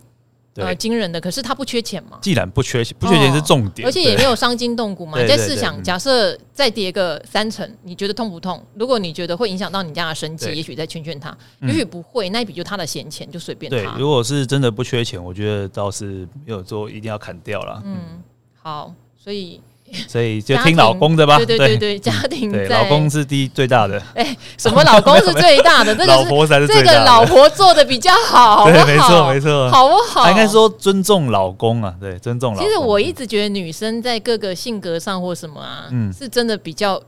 [0.55, 2.19] 呃，惊人的，可是他不缺钱嘛？
[2.21, 5.17] 既然不缺钱，不缺钱是重点，哦、而且也没有伤筋动骨嘛。
[5.21, 8.61] 你在试想，假设再跌个三成，你觉得痛不痛？
[8.73, 13.77] 如果你觉得会影响到你家的生计，也许再劝劝他，也许不会，那一笔就他的闲钱，就随便他。
[13.77, 17.81] 对，如果是真的不缺钱，我觉得倒是没有说一定要砍掉了。
[17.85, 18.21] 嗯，
[18.61, 19.61] 好，所以。
[20.07, 24.01] 所以就听老公的吧，对对对对，家庭对老公是第一最大的。
[24.15, 25.93] 哎，什么老公是最大的？
[25.97, 26.87] 这个老婆才是最大的。
[26.87, 30.29] 这个老婆做的比较好，对，没错没错，好不好？
[30.29, 32.65] 应该说尊重老公啊，对，尊重老公。
[32.65, 37.01] 其实我一直觉得女生在各个性格上或什么啊，嗯，是真的比较。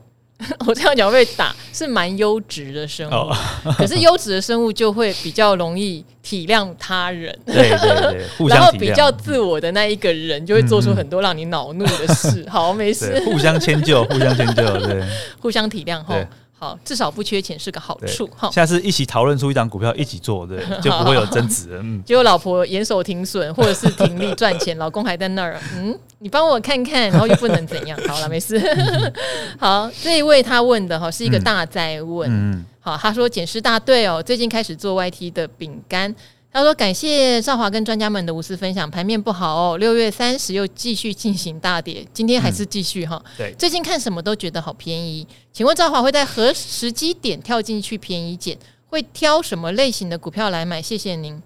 [0.66, 3.36] 我这样讲会被打，是蛮优质的生物，哦、
[3.76, 12.42] 可是优质的生物就会比较容易体谅他人， 对对对， 然后比较自我的那一个人就会做出很多让你恼怒的事。
[12.46, 15.02] 嗯、好，没事，互相迁就，互相迁就，对，
[15.40, 16.14] 互相体谅后。
[16.62, 18.24] 好，至少不缺钱是个好处。
[18.36, 21.70] 哈，下次一起讨论出一张股票一起做，对，就不会有争执。
[21.82, 25.60] 嗯，结果老婆严守停损，或者是停利赚钱，老公还在那儿。
[25.74, 27.98] 嗯，你帮我看看，然后又不能怎样。
[28.06, 28.62] 好了，没事。
[29.58, 32.30] 好，这一位他问的哈是一个大灾问。
[32.30, 36.14] 嗯，好，他说检视大队哦，最近开始做 YT 的饼干。
[36.52, 38.88] 他说：“感谢赵华跟专家们的无私分享。
[38.90, 43.20] 盘面不好哦，六月三十又继续进行大跌，今天还是继续哈。
[43.24, 45.26] 嗯、对，最近看什么都觉得好便宜。
[45.50, 48.58] 请问赵华会在何时机点跳进去便宜捡？
[48.88, 50.82] 会挑什么类型的股票来买？
[50.82, 51.42] 谢谢您。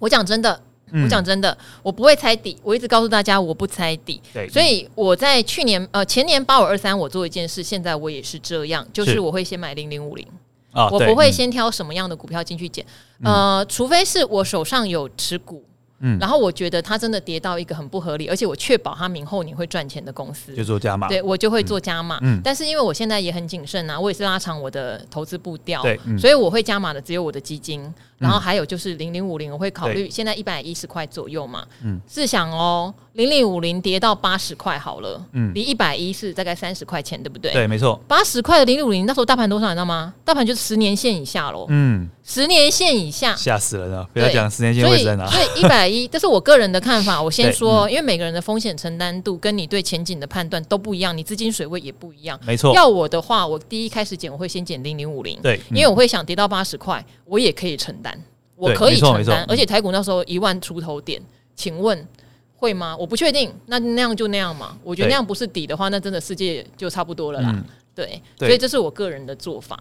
[0.00, 0.60] 我讲真的，
[0.92, 2.58] 我讲真的，我不会猜底。
[2.64, 4.20] 我一直告诉大家，我不猜底。
[4.34, 10.26] 对，所以我在去年呃前年八五二三，我做一件事，现在我也是这样，就是我会先买零零五零。”
[10.72, 12.84] 哦、我不会先挑什么样的股票进去捡，
[13.22, 15.64] 嗯、呃，除非是我手上有持股。
[16.02, 22.18] 嗯，然后我觉得它真的跌到一个很不合理，而且我确保它明后年会赚钱的公司，就做加码，对我就会做加码。
[22.22, 27.82] 嗯，但是因为我现在也很谨慎啊，我也是拉长我的投资步调，对，所以我会加码的只有我的基金，
[28.18, 37.52] 然后还有就是零零五零，我会考虑现在一百一十块左右嘛，嗯，试想哦，零零五零跌到八十块好了，嗯，离一百一是大概三十块钱，对不对？
[37.52, 40.12] 对，没错，八十块的零零五零那时候大盘多少你知道吗？
[40.24, 42.08] 大盘就是十年线以下喽，嗯。
[42.24, 44.08] 十年线以下，吓死人了！
[44.12, 45.26] 不要讲十年线位置在哪。
[45.26, 47.22] 所以一百一，这是我个人的看法。
[47.22, 52.38] 我先说，因为每个人的风险承担度跟你对前景的判断都不一样，你资金水位也不一样。
[52.46, 52.74] 没错。
[52.74, 55.38] 要我的话，我第一开始减，我会先减零零五零。
[55.42, 58.16] 对，因为我会想跌到八十块，我也可以承担，
[58.56, 59.44] 我可以承担。
[59.48, 61.20] 而且台股那时候一万出头点，
[61.54, 62.06] 请问
[62.56, 62.96] 会吗？
[62.96, 63.52] 我不确定。
[63.66, 64.76] 那那样就那样嘛。
[64.82, 67.64] 我觉得那样不是底的话，那真的世界就差不多了啦。
[67.94, 69.78] 对，所以这是我个人的做法。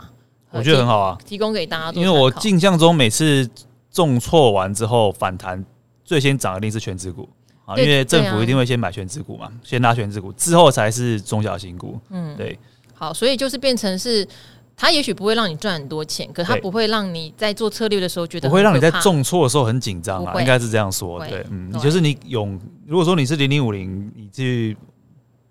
[0.49, 1.97] 我觉得很好啊，提供给大家。
[1.97, 3.49] 因为我印象中每次
[3.89, 5.63] 重挫完之后反弹，
[6.11, 7.29] 最先涨的一定是全值股
[7.63, 11.97] 啊，因为政府一定会先买全值股嘛，先拉全值股，之后才是中小型股。
[12.09, 12.59] 嗯，对。
[12.93, 14.27] 好，所以就是变成是，
[14.75, 21.25] 它也许不会让你赚很多钱，可它不会让你在做策略的时候觉得不会让你在重挫的时候很紧张啊，应该是这样说。
[21.25, 24.75] 对，嗯，就是你勇，如果说你是零零五零，你去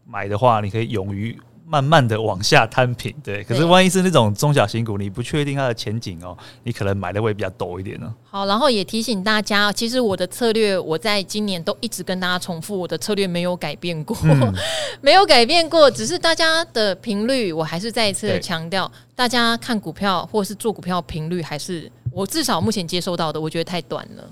[0.06, 1.34] 买的话，你可以勇于。
[1.70, 3.44] 慢慢的往下摊平，对。
[3.44, 8.12] 可是万一是那种中小型股，你不确定它的前景哦，你可能买的会比较陡一点呢。
[8.28, 14.52] 好，然后也提醒大家，其实我的策略，我在今年都一直跟大家重复，我的策略没有改变过，嗯、
[15.00, 24.24] 没有改变过，只是大家的频率，我还是再一次的强调，大家看股票或是做股票频率，还是我至少目前接收到的，我觉得太短了。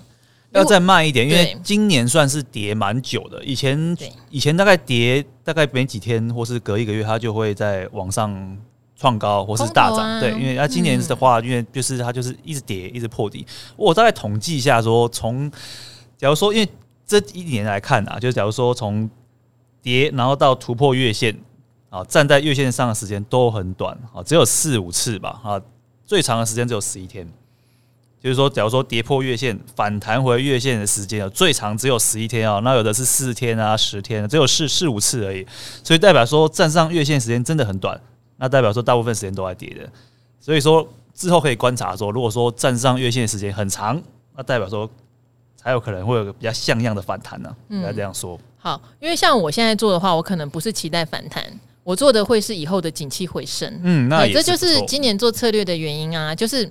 [0.58, 3.42] 要再慢一点，因为今年算是跌蛮久的。
[3.44, 3.96] 以前
[4.30, 8.58] 以前大概跌大概没几天，或是隔一个月，它就会在往上
[8.96, 10.20] 创高，或是大涨。
[10.20, 13.46] 对，因为它今年的话，因为就是它就是一直跌，一直破底。
[13.76, 15.50] 我大概统计一下，说从
[16.16, 16.68] 假如说，因为
[17.06, 19.08] 这一年来看啊，就假如说从
[19.80, 21.34] 跌然后到突破月线
[21.88, 25.60] 啊，站在月线上的时间都很短啊，只有四五次吧啊，
[26.04, 27.26] 最长的时间只有十一天。
[28.22, 35.46] 就是说，假如说跌破月线反弹回月线的时间啊，最长只有十一天啊，那有的是四天啊、十天，只有四四五次而已，
[35.84, 38.00] 所以代表说站上月线时间真的很短，
[38.36, 39.88] 那代表说大部分时间都在跌的，
[40.40, 44.00] 所以说之后可以观察说，如果说站上月线的时间很长，
[44.36, 44.88] 那代表说
[45.56, 47.54] 才有可能会有个比较像样的反弹呢、啊。
[47.70, 48.38] 应该这样说。
[48.58, 51.44] 好，因为像我现在做的话，我可能不是期待反弹，
[51.84, 53.72] 我做的会是以后的景气回升。
[53.84, 56.68] 嗯，那这就是今年做策略的原因啊，就是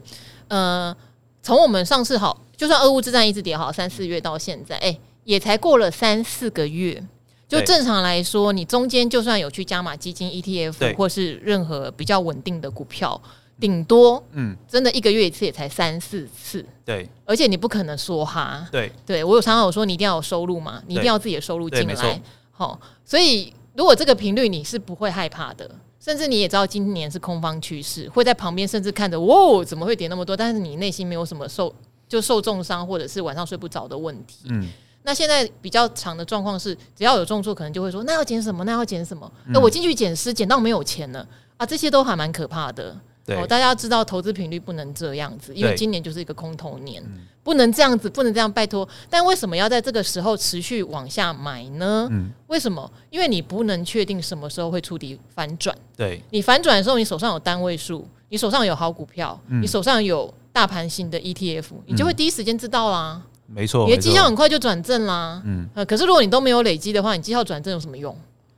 [0.49, 0.95] 呃，
[1.41, 7.03] 从我们上次好，就算俄乌之战一直跌好三四月到现在，哎、欸，也才过了三四个月。
[7.47, 13.21] 就正常来说，你中间就算有去加码基金、ETF，或是任何比较稳定的股票，
[13.57, 16.65] 顶多嗯，真的一个月一次也才三四次。
[16.83, 18.67] 对，而且你不可能说哈。
[18.69, 22.21] 对，对我有常常有说，你一定要有收入嘛，你一定要自己的收入进来。
[22.51, 25.71] 好，所以如果这个频率你是不会害怕的，
[26.07, 30.37] 甚至你也知道今年是空方趋势，会在旁边甚至看着，哇，怎么会跌那么多？
[30.37, 31.75] 但是你内心没有什么受
[32.07, 34.45] 就受重伤或者是晚上睡不着的问题。
[34.45, 34.69] 嗯。
[35.03, 39.29] 那现在比较长的状况是，只要有重挫，可能就会说那要减什么，那要减什么？
[39.47, 41.27] 那、嗯、我进去减失，减到没有钱了
[41.57, 41.65] 啊！
[41.65, 42.97] 这些都还蛮可怕的。
[43.27, 47.03] 对、哦，大家要知道投资频率不能这样子，因为今年就是一个空头年，
[47.43, 48.87] 不能这样子，不能这样，拜托。
[49.09, 52.07] 但为什么要在这个时候持续往下买呢？
[52.09, 52.89] 嗯，为什么？
[53.09, 55.75] 因为你不能确定什么时候会触底反转。
[55.97, 63.21] 对，你反转的时候，你手上有单位数，你手上有好股票，嗯、你手上有大盘型的 ETF，你就会第一时间知道啦。
[63.45, 65.41] 没错，你的绩效很快就转正啦。
[65.45, 68.17] 嗯，可是如果你都没有累积的话，你绩效转正有什么用？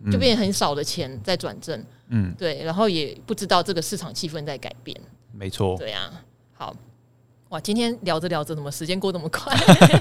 [0.09, 1.77] 就变成很少的钱在转正。
[1.77, 1.85] 嗯，
[2.37, 4.99] 对，然后也不知道这个市场气氛在改变。
[5.31, 6.09] 没错，对呀。
[6.53, 6.75] 好，
[7.49, 9.55] 哇，今天聊着聊着，怎么时间过这么快？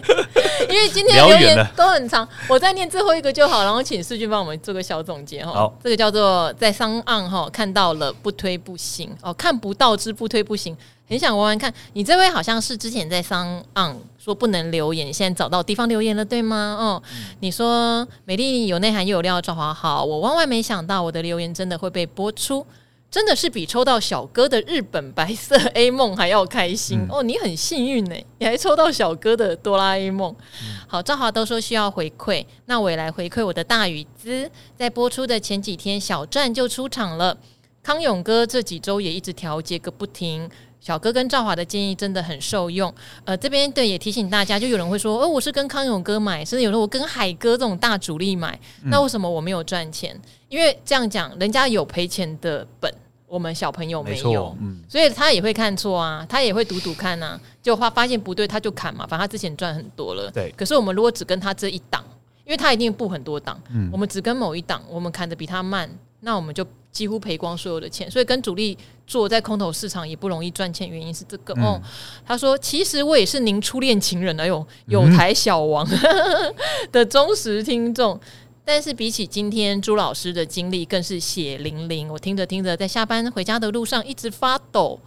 [0.68, 5.52] 因为今天留言都很长，我再念最后一个就好，然后请世俊帮我们做个小总结哈。
[5.52, 10.76] 好，这个叫做在商案哈看到了不推不行哦，看不到之不推不行。
[11.09, 16.76] 很想玩玩看，你这位好像是之前在商岸说不能留言，现在找到地方留言了，对吗？
[16.78, 22.66] 哦，嗯、你说美丽有内涵又有料，赵华好，我万万没想到我的留言真的会被播出，
[23.11, 27.22] 真的是比抽到小哥的日本白色 A 梦还要开心、嗯、哦！
[27.22, 30.30] 你很幸运呢，你还抽到小哥的哆啦 A 梦。
[30.62, 37.34] 嗯、好，赵华都说需要回馈，那我也来回馈我的大宇资，在播出的前几天，小站就出场了，
[37.82, 40.50] 康永哥这几周也一直调节个不停。
[40.80, 42.92] 小哥跟赵华的建议真的很受用，
[43.24, 50.18] 呃，这边对也提醒大家，就有人会说，哦，我是跟康永哥买，甚至有时候我跟海哥这种大主力买，那为什么我没有赚钱？
[50.48, 52.92] 因为这样讲，人家有赔钱的本，
[53.26, 60.54] 我们小朋友没有，嗯，所以他也会看错啊，他也会赌赌看啊，就发发现不对，他就砍嘛，反正他之前赚很多了，对。
[60.56, 62.04] 可是我们如果只跟他这一档，
[62.44, 66.64] 因为他一定布很多档，嗯，我们只跟某一档，我们砍的比他慢，那我们就。
[66.91, 68.76] 几乎赔光所有的钱，所以跟主力
[69.07, 71.55] 做在空头市场也不容易赚钱，原因是这个。
[71.55, 71.82] 嗯、哦，
[72.26, 75.86] 他说：“其实我也是您初恋情人，哎呦，有台小王
[76.91, 78.18] 的忠实听众。
[78.64, 82.09] 但是比起今天朱老师的经历，更是血淋淋。
[82.09, 85.01] 我听着听着，在下班回家的路上一直发抖，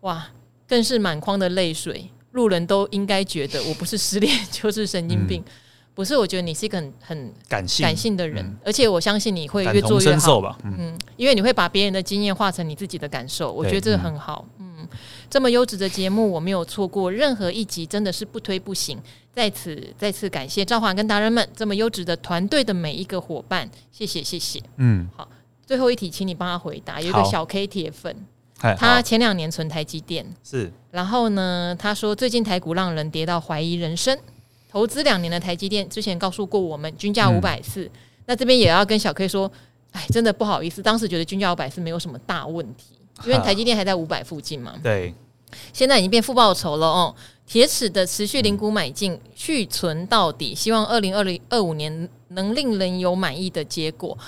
[0.00, 0.28] 哇，
[0.66, 2.10] 更是满眶的泪水。
[2.32, 5.40] 路人都应该觉得我不是失恋 就是神经病。
[5.46, 5.52] 嗯”
[5.96, 10.58] 不是，我觉得你是一个很很感性感性的人，嗯、而且我相信你会越做越好吧。
[10.62, 14.44] 嗯，嗯，因为你会把别人的经验化成你自己的感受，我觉得这个很好。
[14.58, 14.88] 嗯，嗯，
[15.30, 19.00] 这么优质的节目，我没有错过任何一集，真的是不推不行。
[19.34, 24.62] 在此再次感谢赵华跟达人们这么优质的团队的每一个伙伴，谢谢谢谢。
[24.76, 25.26] 嗯，好，
[25.64, 27.00] 最后一题，请你帮他回答。
[27.00, 28.14] 有一个小 K 铁粉，
[28.76, 34.18] 他前两年存台积电是，然后呢，他说最近台股让人跌到怀疑人生。
[34.76, 37.90] 投资两年的台积电，之前告诉过我们均价五百四，
[38.26, 39.50] 那这边也要跟小 K 说，
[39.92, 42.92] 哎，真的不好意思，当时觉得均价五百四没有什么大问题，
[43.24, 44.74] 因为台积电还在五百附近嘛。
[44.82, 45.14] 对，
[45.72, 47.14] 现在已经变负报酬了哦。
[47.46, 54.18] 铁齿的持续零股买进，续存到底，希望二零二零二五年能令人有满意的结果。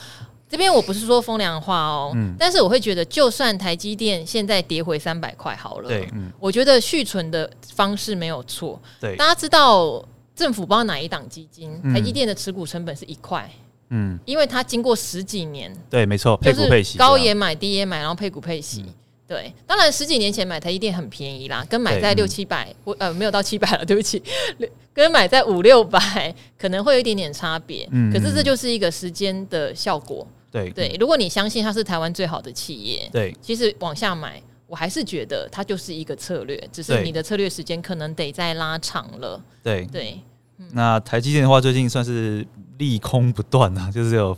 [0.49, 8.81] 这边我不是说风凉话哦，嗯，但是我会觉得，就算台积电现在跌回三百块好了，对，嗯，我觉得续存的方式没有错。
[8.99, 10.03] 对，大家知道。
[10.39, 13.51] 政府不知道哪一档基金，台积电的持股成本是一块，
[13.91, 18.95] 嗯，因为它经过十几年，对，没错，配股配息，高也买，低也买，然后配股配息，嗯、
[19.27, 19.53] 对。
[19.67, 24.23] 当然十几年前买台积电很便宜啦，跟买在六七百，我、嗯、呃没有到七百了，对不起，
[24.95, 30.97] 跟买在五六百可能会有一点点差别，嗯，可是这就是一个时间的效果，对对。
[31.01, 34.41] 如果你相信它是台湾最好的企业，对，其实往下买。
[34.69, 39.43] 我还是觉得它就是一个策略，只是你的策略时间可能得再拉长了。
[39.63, 40.21] 对对，
[40.59, 42.47] 嗯、那台积电的话，最近算是
[42.77, 44.37] 利空不断啊，就是有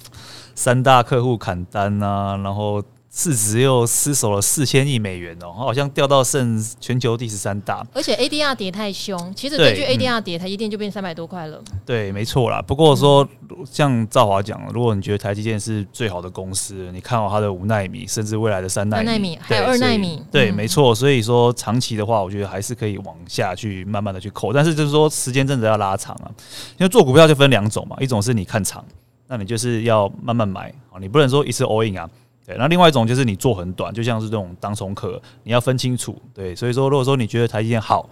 [0.55, 2.81] 三大客户砍单啊，然后
[3.13, 7.85] 市值又失守了四千亿美元哦，好像掉到剩全球第十三大。
[7.93, 11.61] 而且 ADR 跌太凶，其实根据 ADR 跌，台积电就变三百多块了。
[11.85, 12.63] 对，没错啦。
[12.63, 13.29] 不过说，
[13.69, 20.95] 像赵华讲，如果你觉得台积电是最好的公司，你看好它的五奈米，甚至未来的三奈米，米还有二奈米，对，嗯、没错。
[20.95, 26.31] 所以说长期的话，我觉得还是可以往下去慢慢的去扣，但是就是说时间真的要拉长啊。
[26.79, 28.85] 因为做股票就分两种嘛，一种是你看长，
[29.27, 32.09] 那你就是要慢慢买啊，你不能说一次 all in 啊。
[32.51, 36.21] 对，那另外一种就是你做很短，就像是这种当冲客，你要分清楚。
[36.35, 38.09] 对，所以说如果说你觉得台积电好，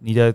[0.00, 0.34] 你的。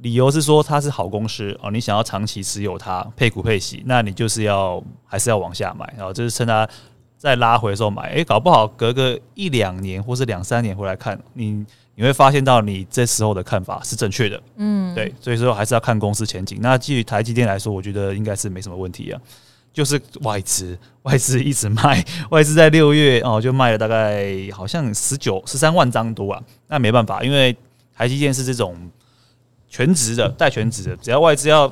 [0.00, 6.68] 理由是说它是好公司哦，你想要长期持有它，配股配息，那你就是要还是要往下买，然后就是趁它
[7.16, 8.10] 再拉回的时候买。
[8.10, 11.64] 诶、欸，搞不好隔个一两年或是两三年回来看，你
[11.94, 14.42] 你会发现到你这时候的看法是正确的。
[14.56, 16.58] 嗯，对，所以说还是要看公司前景。
[16.60, 19.18] 那基于台积电来说，我觉得应该是没什么问题啊。
[19.76, 26.42] 就是外资，外资一直卖，外资在六月哦就卖了大概好像十九十三万张多啊。
[26.66, 27.54] 那没办法，因为
[27.94, 28.74] 台积电是这种。
[29.68, 31.70] 全职的带全职的，只要外资要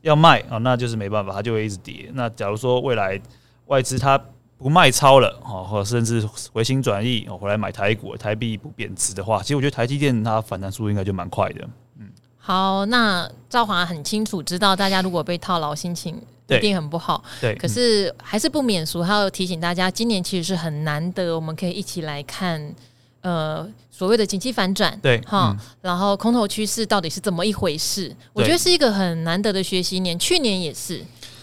[0.00, 2.10] 要卖啊，那就是没办法，它就会一直跌。
[2.14, 3.20] 那假如说未来
[3.66, 4.18] 外资它
[4.58, 11.68] 不卖超了啊，或甚至回心转意哦，回来买台股，台币不贬值的话，其实我觉得台积电它反弹速度应该就蛮快的。
[12.00, 17.22] 嗯，好，那兆华很清楚知道，大家如果被套牢，心情一定很不好。
[17.40, 22.74] 对，可是还是不免俗，还要提醒大家，今年其实是很难得，我们可以一起来看。
[23.22, 28.14] 呃，所谓的景气反转，对，哈、嗯，然后空头趋势到底是怎么一回事？
[28.32, 30.16] 我觉得是一个很难得的学习年。
[30.16, 31.02] 去年也是，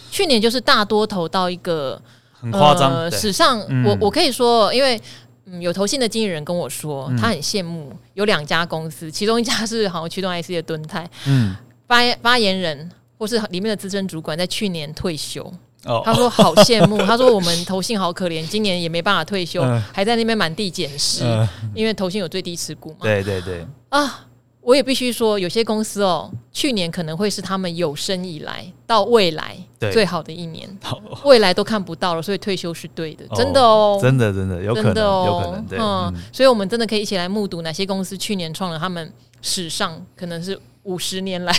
[0.10, 2.02] 去年就是大多头到一个
[2.32, 4.98] 很夸张、呃，史上我我可以说，因为
[5.46, 11.54] 嗯，有投信的经纪人跟我说，他很羡慕有两家公司，其中一家是好像驱动 IC 的敦泰，嗯，
[11.86, 12.90] 发发言人
[13.24, 15.42] 或是里面的资深主管在去年退休。
[15.86, 16.04] Oh.
[16.04, 22.98] 他说好羡慕， 他说我们投信好可怜，今年也没办法退休，呃、还在那边满地捡尸，呃、因为投信有最低持股嘛。
[23.02, 23.66] 对对对。
[23.88, 24.28] 啊，
[24.60, 29.58] 我也必须说，有些公司哦，去年可能会是他们有生以来到未来
[29.94, 30.70] 最好的一年，
[31.24, 35.80] 未来都看不到了，所以退休是对的，真的哦，真的真的有可能，哦、有可能对。
[35.80, 39.10] 嗯，所以我们真的可以一起来目睹哪些公司去年创了他们
[39.42, 40.60] 史上可能是。
[40.84, 41.54] 五十年来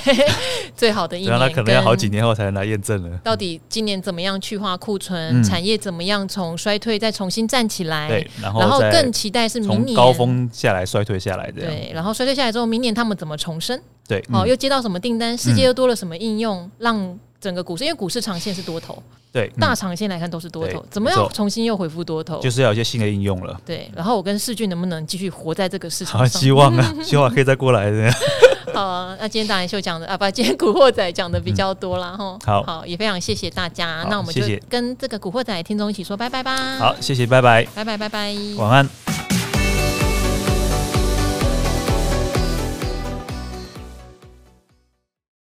[0.76, 3.18] 最好的一年，那可能要好几年后才能来验证了。
[3.24, 5.42] 到底今年怎么样去化库存？
[5.42, 8.08] 产业怎么样从衰退再重新站起来？
[8.08, 11.62] 对，然后更期待是明年高峰下来衰退下来的。
[11.62, 13.80] 对，然后衰退下来之后，明年他们怎么重生？
[14.06, 15.36] 对，哦，又接到什么订单？
[15.36, 16.70] 世界又多了什么应用？
[16.78, 19.02] 让整个股市，因为股市长线是多头，
[19.32, 22.38] 对，大长线来看都是多头，怎么样重新又恢复多头？
[22.40, 23.58] 就是要有一些新的应用了。
[23.64, 26.40] 对，然后我跟世俊能不能继续活在这个市场上？
[26.40, 28.10] 希望啊， 希望可以再过来的。
[28.74, 32.16] 好啊，那今天达人秀讲的啊，不，今天古惑仔讲的比较多啦。
[32.16, 32.40] 哈、嗯。
[32.44, 34.06] 好，好，也非常谢谢大家。
[34.10, 36.76] 那我们就跟这个古惑仔听众一起说拜拜吧。
[36.78, 39.33] 好，谢谢，拜拜，拜拜，拜拜，晚安。